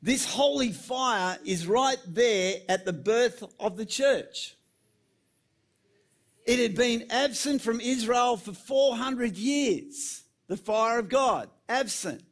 [0.00, 4.56] This holy fire is right there at the birth of the church.
[6.46, 12.22] It had been absent from Israel for 400 years the fire of God, absent.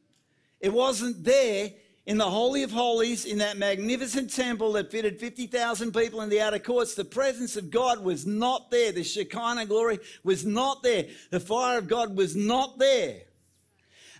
[0.59, 1.71] It wasn't there
[2.07, 6.39] in the Holy of Holies, in that magnificent temple that fitted 50,000 people in the
[6.39, 6.95] outer courts.
[6.95, 8.93] The presence of God was not there.
[8.93, 11.05] The Shekinah glory was not there.
[11.31, 13.23] The fire of God was not there.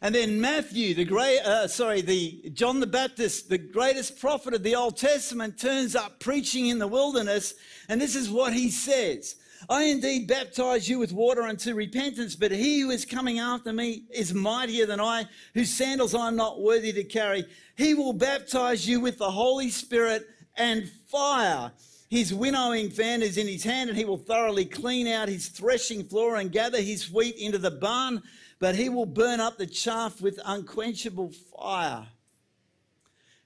[0.01, 4.63] And then Matthew, the great, uh, sorry, the John the Baptist, the greatest prophet of
[4.63, 7.55] the Old Testament, turns up preaching in the wilderness,
[7.89, 9.38] and this is what he says.
[9.69, 14.03] I indeed baptize you with water unto repentance, but he who is coming after me
[14.12, 17.45] is mightier than I, whose sandals I am not worthy to carry.
[17.75, 21.71] He will baptize you with the Holy Spirit and fire.
[22.10, 26.03] His winnowing fan is in his hand, and he will thoroughly clean out his threshing
[26.05, 28.21] floor and gather his wheat into the barn,
[28.60, 32.08] but he will burn up the chaff with unquenchable fire.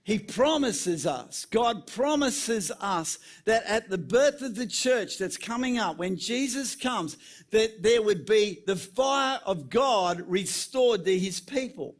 [0.04, 5.78] He promises us, God promises us that at the birth of the church that's coming
[5.78, 7.18] up, when Jesus comes,
[7.52, 11.96] that there would be the fire of God restored to his people.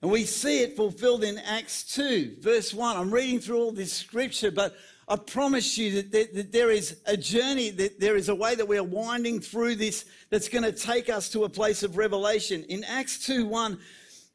[0.00, 2.96] And we see it fulfilled in Acts 2, verse 1.
[2.96, 4.76] I'm reading through all this scripture, but
[5.08, 8.78] I promise you that there, is a journey, that there is a way that we
[8.78, 12.64] are winding through this that's going to take us to a place of revelation.
[12.68, 13.78] In Acts 2 1,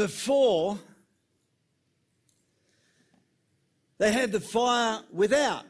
[0.00, 0.78] Before,
[3.98, 5.66] they had the fire without,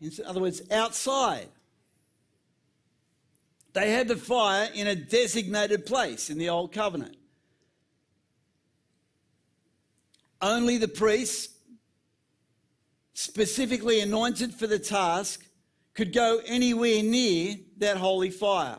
[0.00, 1.48] in other words, outside.
[3.72, 7.16] They had the fire in a designated place in the Old Covenant.
[10.40, 11.52] Only the priests,
[13.14, 15.44] specifically anointed for the task,
[15.94, 18.78] could go anywhere near that holy fire.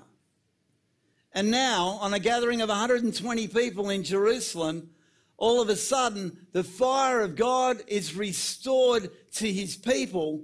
[1.34, 4.92] And now, on a gathering of 120 people in Jerusalem,
[5.44, 10.42] all of a sudden the fire of God is restored to his people,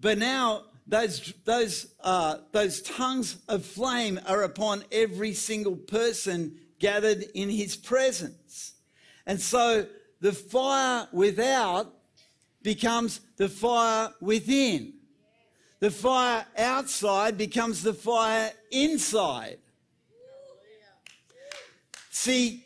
[0.00, 7.26] but now those, those, uh, those tongues of flame are upon every single person gathered
[7.34, 8.72] in his presence.
[9.26, 9.86] And so
[10.22, 11.92] the fire without
[12.62, 14.94] becomes the fire within.
[15.80, 19.58] The fire outside becomes the fire inside.
[22.10, 22.63] See,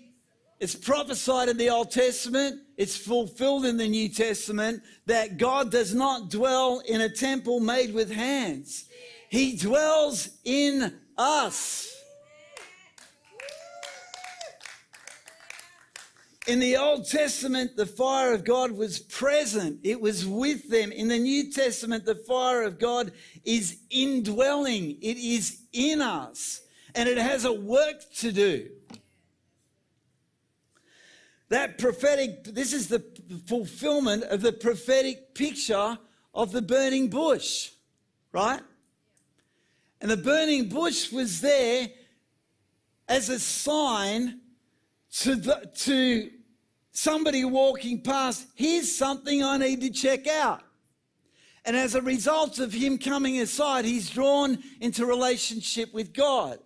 [0.61, 5.95] it's prophesied in the Old Testament, it's fulfilled in the New Testament that God does
[5.95, 8.87] not dwell in a temple made with hands.
[9.29, 11.95] He dwells in us.
[16.49, 19.81] In the Old Testament, the fire of God was present.
[19.85, 20.91] It was with them.
[20.93, 23.13] In the New Testament, the fire of God
[23.45, 24.97] is indwelling.
[25.03, 26.63] It is in us.
[26.95, 28.71] And it has a work to do.
[31.51, 33.03] That prophetic, this is the
[33.47, 35.99] fulfillment of the prophetic picture
[36.35, 37.71] of the burning bush,
[38.33, 38.61] right?
[40.01, 41.89] And the burning bush was there
[43.09, 44.41] as a sign
[45.11, 46.31] to, the, to
[46.93, 50.63] somebody walking past, here's something I need to check out.
[51.65, 56.59] And as a result of him coming aside, he's drawn into relationship with God.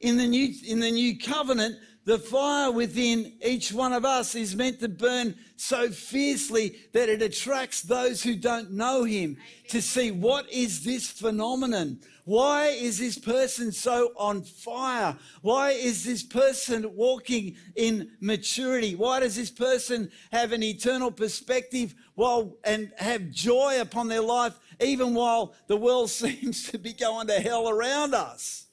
[0.00, 4.56] In the new, in the new covenant, the fire within each one of us is
[4.56, 9.36] meant to burn so fiercely that it attracts those who don't know him
[9.68, 12.00] to see what is this phenomenon?
[12.24, 15.16] Why is this person so on fire?
[15.42, 18.94] Why is this person walking in maturity?
[18.94, 24.58] Why does this person have an eternal perspective while and have joy upon their life
[24.80, 28.66] even while the world seems to be going to hell around us?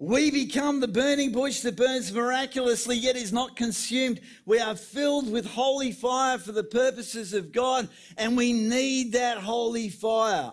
[0.00, 4.20] We become the burning bush that burns miraculously yet is not consumed.
[4.46, 9.38] We are filled with holy fire for the purposes of God, and we need that
[9.38, 10.52] holy fire.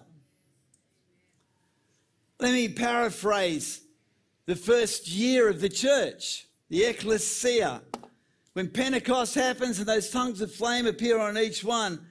[2.40, 3.82] Let me paraphrase
[4.48, 7.82] the first year of the church, the ecclesia.
[8.54, 12.08] When Pentecost happens and those tongues of flame appear on each one,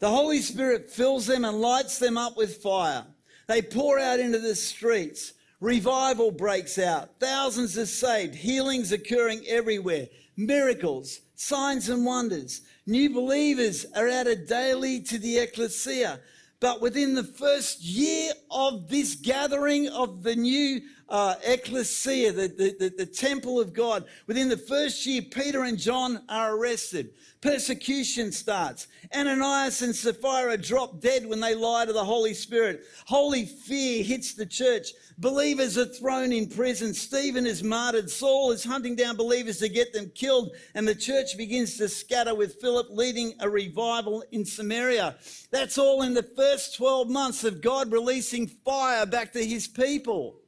[0.00, 3.04] the Holy Spirit fills them and lights them up with fire.
[3.46, 5.32] They pour out into the streets.
[5.60, 7.18] Revival breaks out.
[7.18, 8.34] Thousands are saved.
[8.34, 10.08] Healings occurring everywhere.
[10.36, 12.60] Miracles, signs and wonders.
[12.86, 16.20] New believers are added daily to the ecclesia.
[16.60, 22.76] But within the first year of this gathering of the new uh, ecclesia, the, the,
[22.78, 27.10] the, the temple of God, within the first year, Peter and John are arrested.
[27.40, 28.88] Persecution starts.
[29.14, 32.84] Ananias and Sapphira drop dead when they lie to the Holy Spirit.
[33.06, 34.88] Holy fear hits the church.
[35.18, 36.92] Believers are thrown in prison.
[36.92, 38.10] Stephen is martyred.
[38.10, 40.56] Saul is hunting down believers to get them killed.
[40.74, 45.16] And the church begins to scatter with Philip leading a revival in Samaria.
[45.52, 50.40] That's all in the first 12 months of God releasing fire back to his people.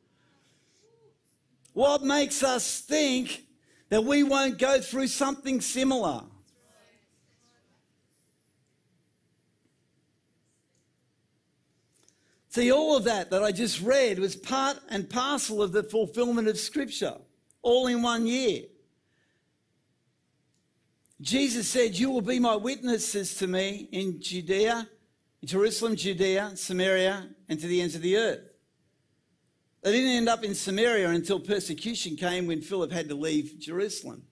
[1.79, 3.45] What makes us think
[3.89, 6.25] that we won't go through something similar?
[12.49, 16.49] See, all of that that I just read was part and parcel of the fulfillment
[16.49, 17.15] of Scripture,
[17.63, 18.63] all in one year.
[21.21, 24.89] Jesus said, You will be my witnesses to me in Judea,
[25.45, 28.48] Jerusalem, Judea, Samaria, and to the ends of the earth.
[29.89, 34.23] They didn't end up in Samaria until persecution came when Philip had to leave Jerusalem.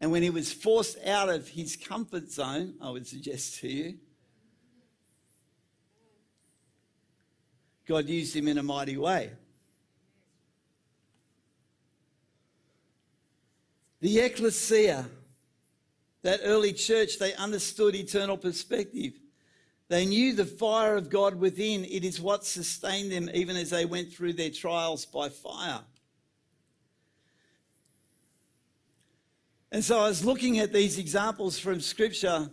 [0.00, 3.98] And when he was forced out of his comfort zone, I would suggest to you,
[7.86, 9.32] God used him in a mighty way.
[14.00, 15.04] The ecclesia,
[16.22, 19.12] that early church, they understood eternal perspective.
[19.88, 21.84] They knew the fire of God within.
[21.84, 25.80] It is what sustained them even as they went through their trials by fire.
[29.72, 32.50] And so I was looking at these examples from Scripture,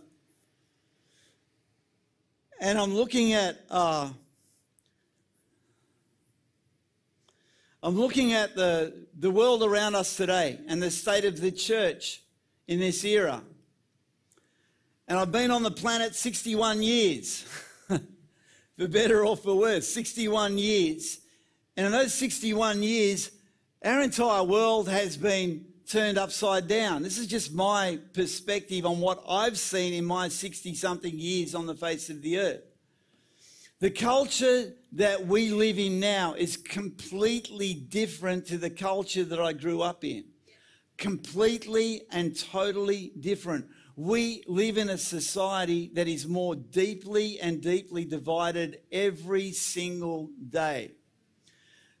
[2.60, 4.10] and I'm looking at uh,
[7.82, 12.22] I'm looking at the, the world around us today and the state of the church
[12.66, 13.42] in this era.
[15.08, 17.46] And I've been on the planet 61 years,
[17.88, 21.20] for better or for worse, 61 years.
[21.76, 23.30] And in those 61 years,
[23.84, 27.02] our entire world has been turned upside down.
[27.02, 31.66] This is just my perspective on what I've seen in my 60 something years on
[31.66, 32.62] the face of the earth.
[33.78, 39.52] The culture that we live in now is completely different to the culture that I
[39.52, 40.24] grew up in.
[40.96, 43.66] Completely and totally different.
[43.98, 50.92] We live in a society that is more deeply and deeply divided every single day.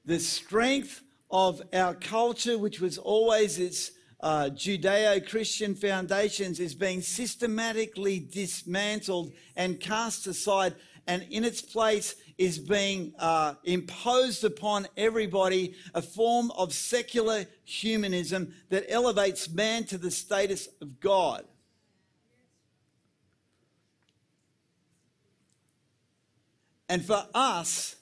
[0.04, 7.00] The strength of our culture, which was always its uh, Judeo Christian foundations, is being
[7.00, 10.74] systematically dismantled and cast aside,
[11.06, 18.52] and in its place is being uh, imposed upon everybody a form of secular humanism
[18.68, 21.46] that elevates man to the status of God.
[26.88, 27.96] And for us,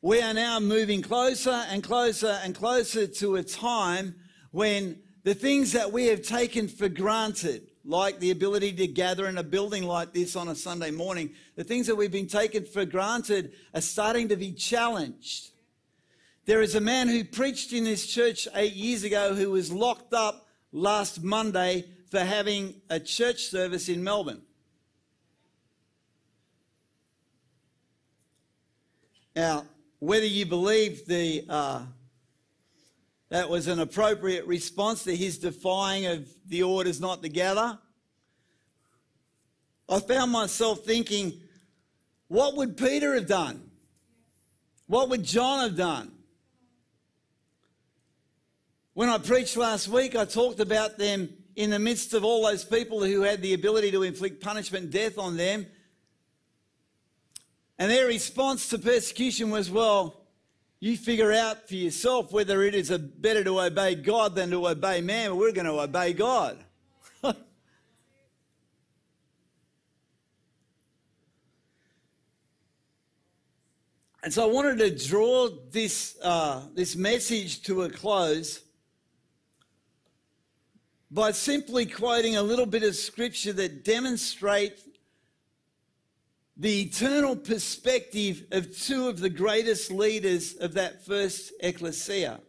[0.00, 4.14] we are now moving closer and closer and closer to a time
[4.50, 9.38] when the things that we have taken for granted, like the ability to gather in
[9.38, 12.84] a building like this on a Sunday morning, the things that we've been taken for
[12.84, 15.50] granted are starting to be challenged.
[16.46, 20.12] There is a man who preached in this church eight years ago who was locked
[20.12, 24.42] up last Monday for having a church service in Melbourne.
[29.36, 29.66] Now,
[29.98, 31.82] whether you believe the, uh,
[33.30, 37.78] that was an appropriate response to his defying of the orders not to gather,
[39.88, 41.40] I found myself thinking,
[42.28, 43.70] what would Peter have done?
[44.86, 46.12] What would John have done?
[48.92, 52.64] When I preached last week, I talked about them in the midst of all those
[52.64, 55.66] people who had the ability to inflict punishment and death on them.
[57.78, 60.20] And their response to persecution was, well,
[60.80, 65.00] you figure out for yourself whether it is better to obey God than to obey
[65.00, 66.58] man, but we're going to obey God.
[67.22, 67.34] and
[74.28, 78.60] so I wanted to draw this, uh, this message to a close
[81.10, 84.82] by simply quoting a little bit of scripture that demonstrates
[86.56, 92.40] the eternal perspective of two of the greatest leaders of that first ecclesia.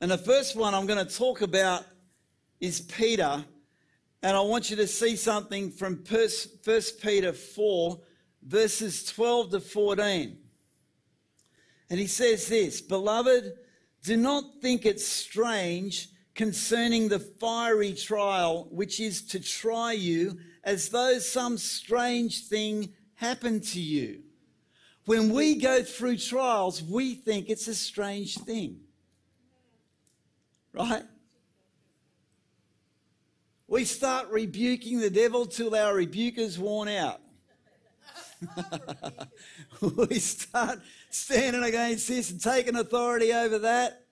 [0.00, 1.84] And the first one I'm going to talk about
[2.60, 3.44] is Peter.
[4.22, 6.28] And I want you to see something from 1
[7.00, 8.00] Peter 4,
[8.42, 10.38] verses 12 to 14.
[11.88, 13.52] And he says this Beloved,
[14.02, 20.88] do not think it strange concerning the fiery trial which is to try you as
[20.88, 24.20] though some strange thing happened to you.
[25.04, 28.80] When we go through trials, we think it's a strange thing.
[30.72, 31.02] Right?
[33.66, 37.20] We start rebuking the devil till our rebuke is worn out.
[39.80, 44.04] we start standing against this and taking authority over that.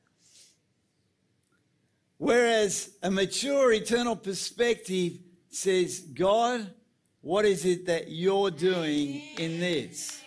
[2.19, 5.19] Whereas a mature eternal perspective
[5.51, 6.73] says, God,
[7.21, 10.23] what is it that you're doing in this?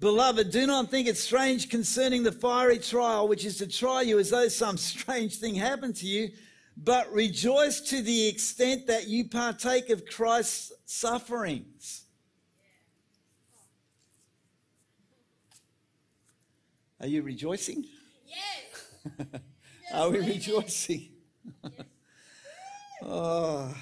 [0.00, 4.18] Beloved, do not think it strange concerning the fiery trial, which is to try you
[4.18, 6.30] as though some strange thing happened to you,
[6.76, 12.04] but rejoice to the extent that you partake of Christ's sufferings.
[17.00, 17.84] Are you rejoicing?
[18.26, 19.40] Yes.
[19.94, 21.08] Are we rejoicing?
[23.02, 23.74] oh.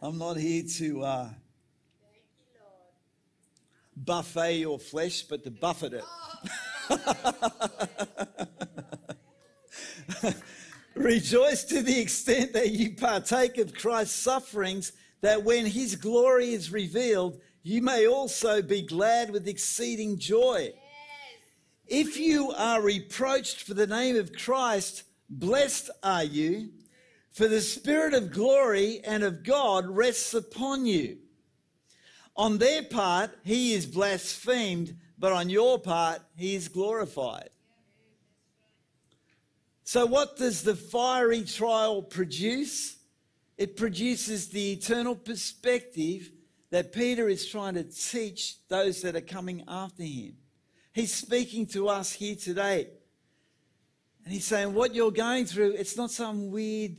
[0.00, 1.34] I'm not here to uh, Thank
[2.38, 4.06] you, Lord.
[4.06, 6.04] buffet your flesh, but to buffet it.
[10.94, 16.70] Rejoice to the extent that you partake of Christ's sufferings, that when his glory is
[16.70, 20.72] revealed, you may also be glad with exceeding joy.
[21.88, 26.70] If you are reproached for the name of Christ, blessed are you,
[27.38, 31.18] for the Spirit of glory and of God rests upon you.
[32.34, 37.50] On their part, he is blasphemed, but on your part, he is glorified.
[39.84, 42.96] So, what does the fiery trial produce?
[43.56, 46.32] It produces the eternal perspective
[46.70, 50.34] that Peter is trying to teach those that are coming after him.
[50.92, 52.88] He's speaking to us here today.
[54.24, 56.96] And he's saying, What you're going through, it's not some weird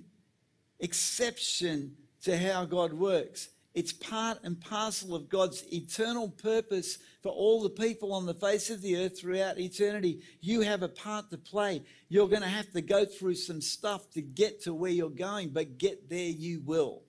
[0.80, 3.49] exception to how God works.
[3.75, 8.69] It's part and parcel of God's eternal purpose for all the people on the face
[8.69, 10.21] of the earth throughout eternity.
[10.41, 11.84] You have a part to play.
[12.09, 15.49] You're going to have to go through some stuff to get to where you're going,
[15.49, 17.03] but get there you will.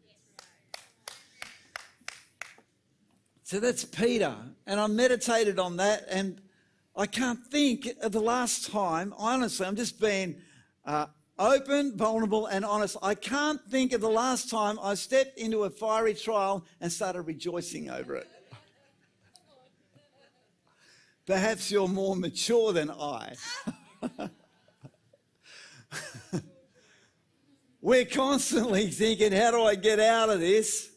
[3.43, 4.37] So that's Peter.
[4.67, 6.41] And I meditated on that, and
[6.95, 10.37] I can't think of the last time, honestly, I'm just being
[10.85, 11.07] uh,
[11.41, 12.97] open, vulnerable, and honest.
[13.03, 17.23] I can't think of the last time I stepped into a fiery trial and started
[17.23, 18.29] rejoicing over it.
[21.27, 23.35] Perhaps you're more mature than I.
[27.81, 30.91] We're constantly thinking, how do I get out of this?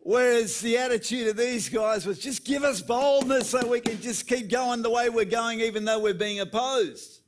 [0.00, 4.28] Whereas the attitude of these guys was just give us boldness so we can just
[4.28, 7.20] keep going the way we're going, even though we're being opposed.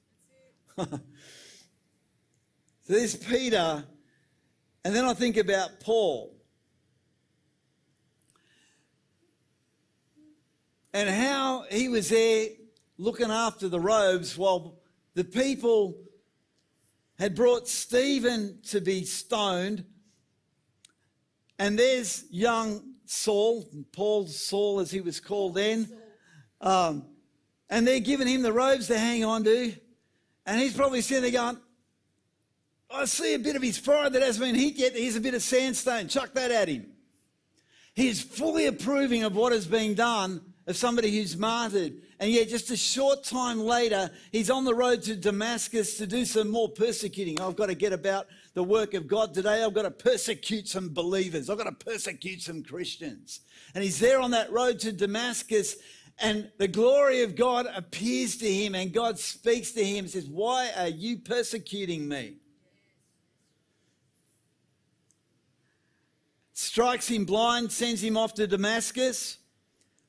[2.87, 3.85] so there's Peter,
[4.85, 6.33] and then I think about Paul.
[10.95, 12.49] And how he was there
[12.97, 14.77] looking after the robes while
[15.15, 15.97] the people
[17.19, 19.85] had brought Stephen to be stoned
[21.59, 25.89] and there's young Saul, Paul Saul as he was called then.
[26.61, 27.07] Um,
[27.71, 29.73] and they're giving him the robes to hang on to.
[30.45, 31.59] And he's probably sitting there going,
[32.91, 34.93] I see a bit of his pride that hasn't been hit yet.
[34.95, 36.09] Here's a bit of sandstone.
[36.09, 36.87] Chuck that at him.
[37.95, 41.95] He's fully approving of what is being done of somebody who's martyred.
[42.19, 46.25] And yet, just a short time later, he's on the road to Damascus to do
[46.25, 47.41] some more persecuting.
[47.41, 49.63] I've got to get about the work of God today.
[49.63, 51.49] I've got to persecute some believers.
[51.49, 53.41] I've got to persecute some Christians.
[53.75, 55.77] And he's there on that road to Damascus,
[56.19, 60.27] and the glory of God appears to him, and God speaks to him and says,
[60.27, 62.37] Why are you persecuting me?
[66.59, 69.39] Strikes him blind, sends him off to Damascus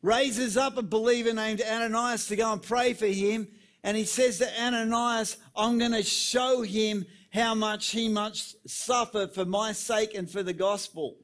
[0.02, 3.48] raises up a believer named Ananias to go and pray for him.
[3.84, 9.28] And he says to Ananias, I'm going to show him how much he must suffer
[9.28, 11.18] for my sake and for the gospel.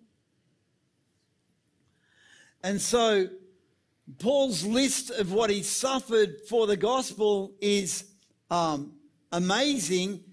[2.61, 3.28] And so,
[4.19, 8.05] Paul's list of what he suffered for the gospel is
[8.51, 8.93] um,
[9.32, 10.24] amazing,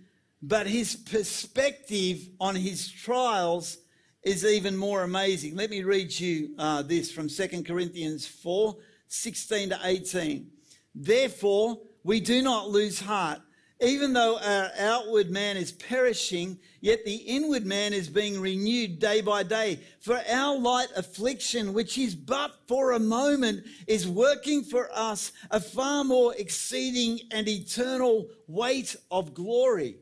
[0.42, 3.78] but his perspective on his trials
[4.22, 5.56] is even more amazing.
[5.56, 8.76] Let me read you uh, this from 2 Corinthians 4
[9.08, 10.50] 16 to 18.
[10.94, 13.40] Therefore, we do not lose heart.
[13.82, 19.22] Even though our outward man is perishing, yet the inward man is being renewed day
[19.22, 19.80] by day.
[20.00, 25.58] For our light affliction, which is but for a moment, is working for us a
[25.58, 29.96] far more exceeding and eternal weight of glory.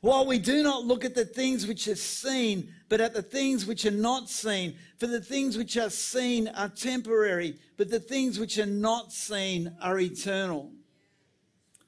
[0.00, 3.66] While we do not look at the things which are seen, but at the things
[3.66, 4.76] which are not seen.
[4.98, 9.74] For the things which are seen are temporary, but the things which are not seen
[9.82, 10.72] are eternal.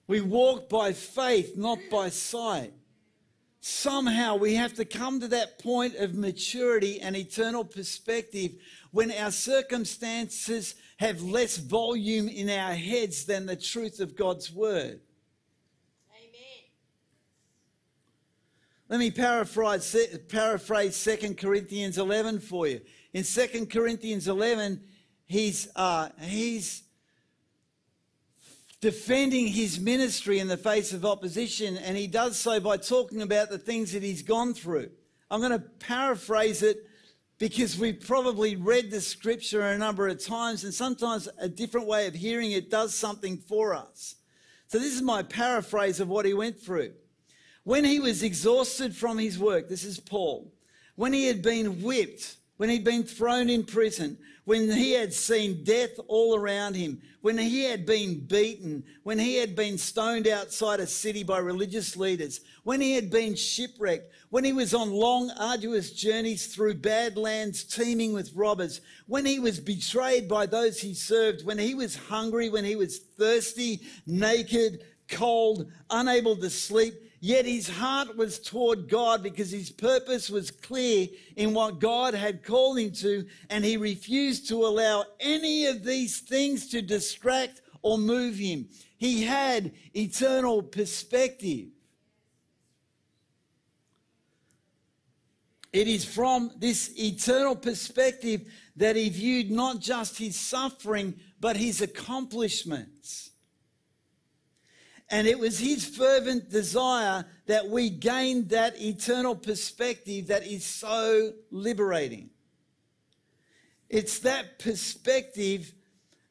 [0.07, 2.73] We walk by faith, not by sight.
[3.61, 8.53] Somehow we have to come to that point of maturity and eternal perspective
[8.93, 15.01] when our circumstances have less volume in our heads than the truth of God's word.
[18.91, 19.95] Let me paraphrase,
[20.29, 22.81] paraphrase 2 Corinthians 11 for you.
[23.13, 24.81] In 2 Corinthians 11,
[25.27, 26.85] he's, uh, he's
[28.81, 33.51] defending his ministry in the face of opposition, and he does so by talking about
[33.51, 34.89] the things that he's gone through.
[35.31, 36.79] I'm going to paraphrase it
[37.39, 42.07] because we've probably read the scripture a number of times, and sometimes a different way
[42.07, 44.15] of hearing it does something for us.
[44.69, 46.93] So, this is my paraphrase of what he went through.
[47.69, 50.51] When he was exhausted from his work, this is Paul,
[50.97, 55.65] when he had been whipped when he'd been thrown in prison, when he had seen
[55.65, 60.81] death all around him, when he had been beaten, when he had been stoned outside
[60.81, 65.31] a city by religious leaders, when he had been shipwrecked, when he was on long,
[65.39, 70.95] arduous journeys through bad lands teeming with robbers, when he was betrayed by those he
[70.95, 77.47] served, when he was hungry, when he was thirsty, naked, cold, unable to sleep, Yet
[77.47, 82.79] his heart was toward God because his purpose was clear in what God had called
[82.79, 88.37] him to, and he refused to allow any of these things to distract or move
[88.37, 88.69] him.
[88.97, 91.69] He had eternal perspective.
[95.73, 101.83] It is from this eternal perspective that he viewed not just his suffering, but his
[101.83, 103.31] accomplishments.
[105.11, 111.33] And it was his fervent desire that we gain that eternal perspective that is so
[111.51, 112.31] liberating.
[113.89, 115.73] It's that perspective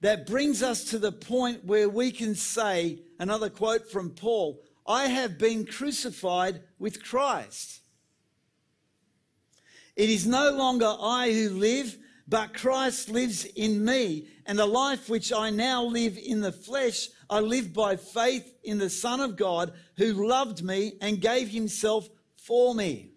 [0.02, 5.08] that brings us to the point where we can say, another quote from Paul, I
[5.08, 7.82] have been crucified with Christ.
[9.96, 11.98] It is no longer I who live,
[12.28, 14.28] but Christ lives in me.
[14.46, 18.78] And the life which I now live in the flesh, I live by faith in
[18.78, 23.12] the Son of God who loved me and gave himself for me.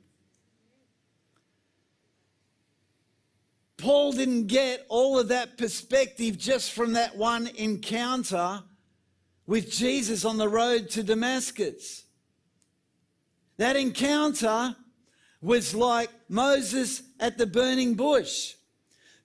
[3.77, 8.63] Paul didn't get all of that perspective just from that one encounter
[9.47, 12.05] with Jesus on the road to Damascus.
[13.57, 14.77] That encounter
[15.41, 18.55] was like Moses at the burning bush.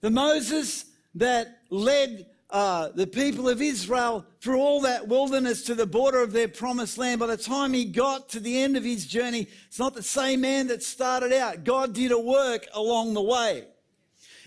[0.06, 0.84] The Moses
[1.16, 6.32] that led uh, the people of Israel through all that wilderness to the border of
[6.32, 7.18] their promised land.
[7.18, 10.42] By the time he got to the end of his journey, it's not the same
[10.42, 11.64] man that started out.
[11.64, 13.64] God did a work along the way.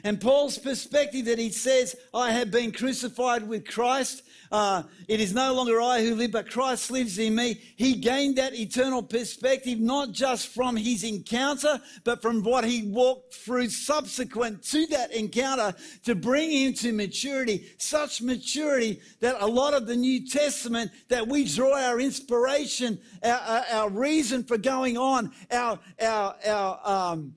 [0.05, 4.24] And Paul's perspective that he says, I have been crucified with Christ.
[4.52, 7.62] Uh, it is no longer I who live, but Christ lives in me.
[7.76, 13.36] He gained that eternal perspective, not just from his encounter, but from what he walked
[13.36, 15.76] through subsequent to that encounter
[16.06, 17.72] to bring him to maturity.
[17.78, 23.32] Such maturity that a lot of the New Testament that we draw our inspiration, our,
[23.32, 27.36] our, our reason for going on, our, our, our, um,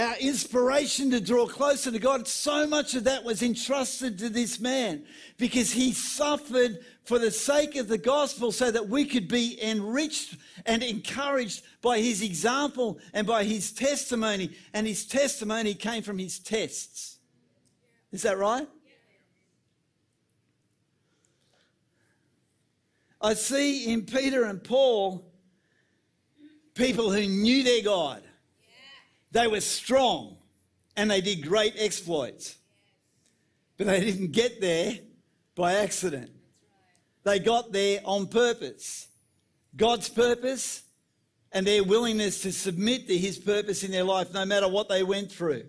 [0.00, 4.58] our inspiration to draw closer to God, so much of that was entrusted to this
[4.58, 5.04] man
[5.36, 10.36] because he suffered for the sake of the gospel so that we could be enriched
[10.66, 14.50] and encouraged by his example and by his testimony.
[14.72, 17.18] And his testimony came from his tests.
[18.10, 18.68] Is that right?
[23.20, 25.24] I see in Peter and Paul
[26.74, 28.22] people who knew their God
[29.32, 30.36] they were strong
[30.96, 32.56] and they did great exploits.
[33.76, 34.98] But they didn't get there
[35.54, 36.30] by accident.
[37.24, 39.08] They got there on purpose.
[39.76, 40.82] God's purpose
[41.52, 45.02] and their willingness to submit to his purpose in their life, no matter what they
[45.02, 45.64] went through.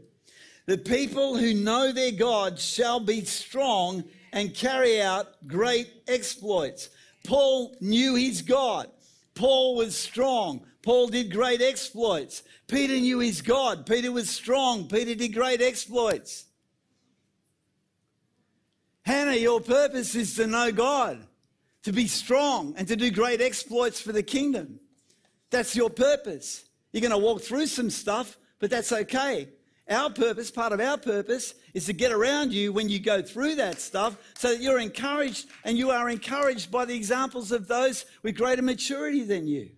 [0.66, 6.90] The people who know their God shall be strong and carry out great exploits.
[7.26, 8.88] Paul knew his God.
[9.36, 10.66] Paul was strong.
[10.84, 12.44] Paul did great exploits.
[12.68, 13.86] Peter knew his God.
[13.86, 14.88] Peter was strong.
[14.88, 16.46] Peter did great exploits.
[19.04, 21.26] Hannah, your purpose is to know God,
[21.84, 24.80] to be strong, and to do great exploits for the kingdom.
[25.50, 26.66] That's your purpose.
[26.92, 29.50] You're going to walk through some stuff, but that's okay.
[29.90, 33.56] Our purpose, part of our purpose, is to get around you when you go through
[33.56, 38.06] that stuff so that you're encouraged and you are encouraged by the examples of those
[38.24, 39.72] with greater maturity than you.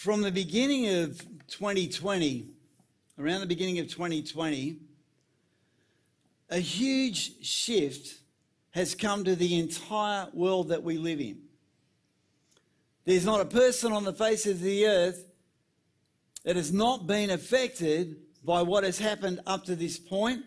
[0.00, 2.46] From the beginning of 2020,
[3.18, 4.78] around the beginning of 2020,
[6.48, 8.20] a huge shift
[8.70, 11.42] has come to the entire world that we live in.
[13.04, 15.26] There's not a person on the face of the earth
[16.44, 20.46] that has not been affected by what has happened up to this point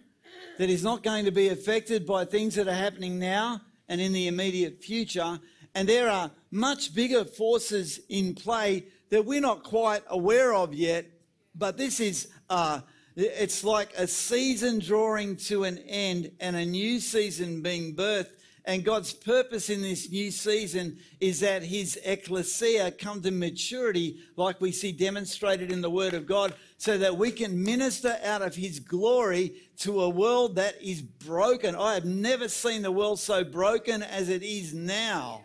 [0.58, 4.14] that is not going to be affected by things that are happening now and in
[4.14, 5.40] the immediate future.
[5.76, 11.06] And there are much bigger forces in play that we're not quite aware of yet.
[11.54, 12.82] But this is, uh,
[13.16, 18.32] it's like a season drawing to an end and a new season being birthed.
[18.66, 24.60] And God's purpose in this new season is that his ecclesia come to maturity, like
[24.60, 28.56] we see demonstrated in the Word of God, so that we can minister out of
[28.56, 31.76] his glory to a world that is broken.
[31.76, 35.44] I have never seen the world so broken as it is now.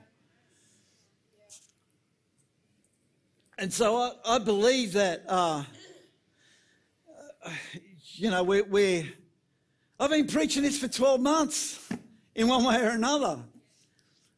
[3.60, 5.64] And so I, I believe that, uh,
[8.12, 9.04] you know, we're, we're,
[9.98, 11.88] I've been preaching this for 12 months
[12.36, 13.40] in one way or another.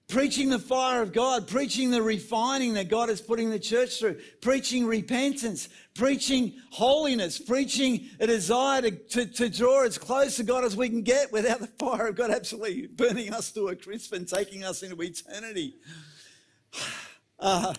[0.08, 4.18] Preaching the fire of God, preaching the refining that God is putting the church through,
[4.40, 10.64] preaching repentance, preaching holiness, preaching a desire to, to, to draw as close to God
[10.64, 14.14] as we can get without the fire of God absolutely burning us to a crisp
[14.14, 15.74] and taking us into eternity.
[17.42, 17.72] Uh,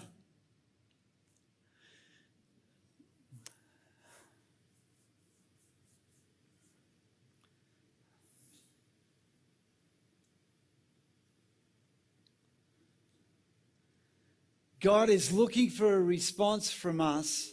[14.81, 17.51] God is looking for a response from us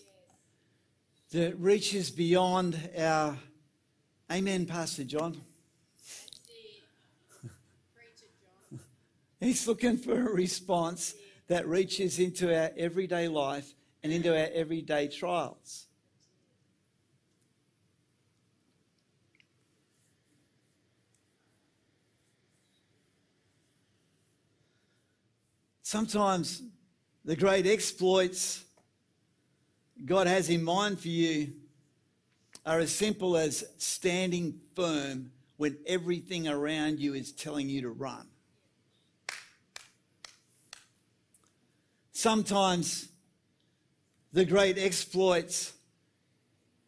[1.31, 3.37] that reaches beyond our.
[4.33, 5.33] Amen, Pastor John.
[7.43, 8.31] Preach it,
[8.71, 8.81] John.
[9.41, 11.15] He's looking for a response
[11.49, 15.85] that reaches into our everyday life and into our everyday trials.
[25.83, 26.63] Sometimes
[27.29, 28.65] the great exploits
[30.03, 31.53] God has in mind for you
[32.65, 38.27] are as simple as standing firm when everything around you is telling you to run.
[42.13, 43.09] Sometimes
[44.33, 45.75] the great exploits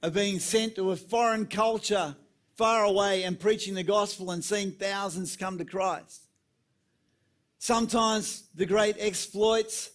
[0.03, 2.17] are being sent to a foreign culture
[2.57, 6.23] far away and preaching the gospel and seeing thousands come to Christ.
[7.59, 9.91] Sometimes the great exploits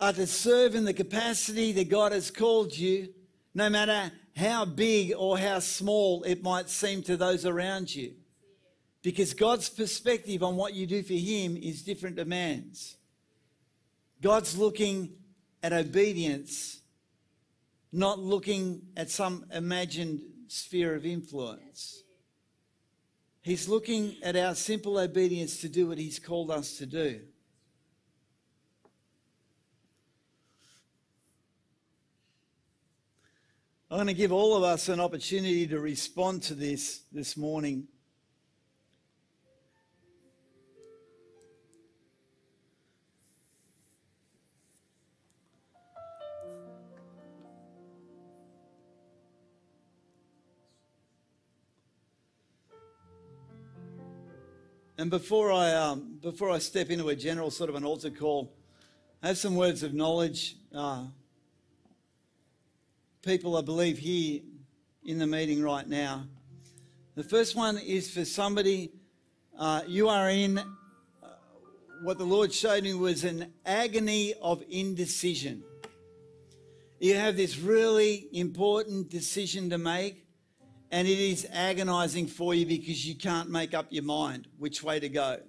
[0.00, 3.08] are to serve in the capacity that God has called you,
[3.54, 8.14] no matter how big or how small it might seem to those around you.
[9.02, 12.96] Because God's perspective on what you do for Him is different to man's.
[14.22, 15.10] God's looking
[15.62, 16.80] at obedience,
[17.92, 22.02] not looking at some imagined sphere of influence.
[23.42, 27.20] He's looking at our simple obedience to do what He's called us to do.
[33.92, 37.88] I'm going to give all of us an opportunity to respond to this this morning.
[54.98, 58.54] And before I, um, before I step into a general sort of an altar call,
[59.20, 60.54] I have some words of knowledge.
[60.72, 61.06] Uh,
[63.22, 64.40] people, I believe, here
[65.04, 66.24] in the meeting right now.
[67.16, 68.92] The first one is for somebody,
[69.58, 70.62] uh, you are in uh,
[72.02, 75.62] what the Lord showed me was an agony of indecision.
[76.98, 80.24] You have this really important decision to make,
[80.90, 84.98] and it is agonizing for you because you can't make up your mind which way
[84.98, 85.40] to go.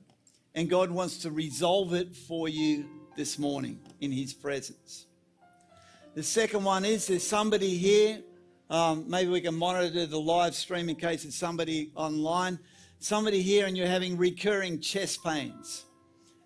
[0.56, 5.06] And God wants to resolve it for you this morning in His presence.
[6.14, 8.22] The second one is there's somebody here.
[8.70, 12.60] Um, maybe we can monitor the live stream in case it's somebody online.
[13.00, 15.86] Somebody here, and you're having recurring chest pains.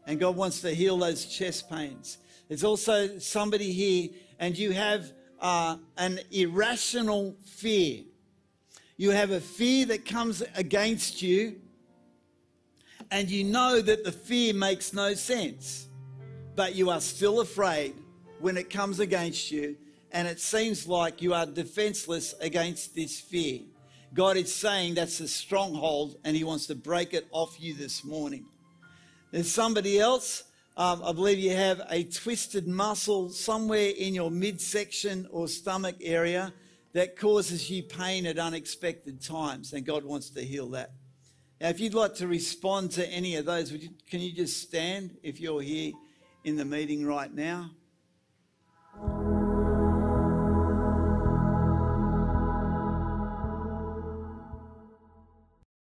[0.06, 2.20] And God wants to heal those chest pains.
[2.48, 5.12] There's also somebody here, and you have
[5.42, 8.04] uh, an irrational fear.
[8.98, 11.60] You have a fear that comes against you,
[13.10, 15.88] and you know that the fear makes no sense,
[16.56, 17.96] but you are still afraid
[18.46, 19.76] when it comes against you,
[20.12, 23.62] and it seems like you are defenseless against this fear.
[24.14, 28.04] God is saying that's a stronghold, and He wants to break it off you this
[28.04, 28.46] morning.
[29.32, 30.44] There's somebody else.
[30.78, 36.54] Um, I believe you have a twisted muscle somewhere in your midsection or stomach area
[36.94, 40.92] that causes you pain at unexpected times, and God wants to heal that.
[41.60, 45.18] Now, if you'd like to respond to any of those, you, can you just stand
[45.24, 45.94] if you're here
[46.44, 47.72] in the meeting right now?
[49.02, 49.35] oh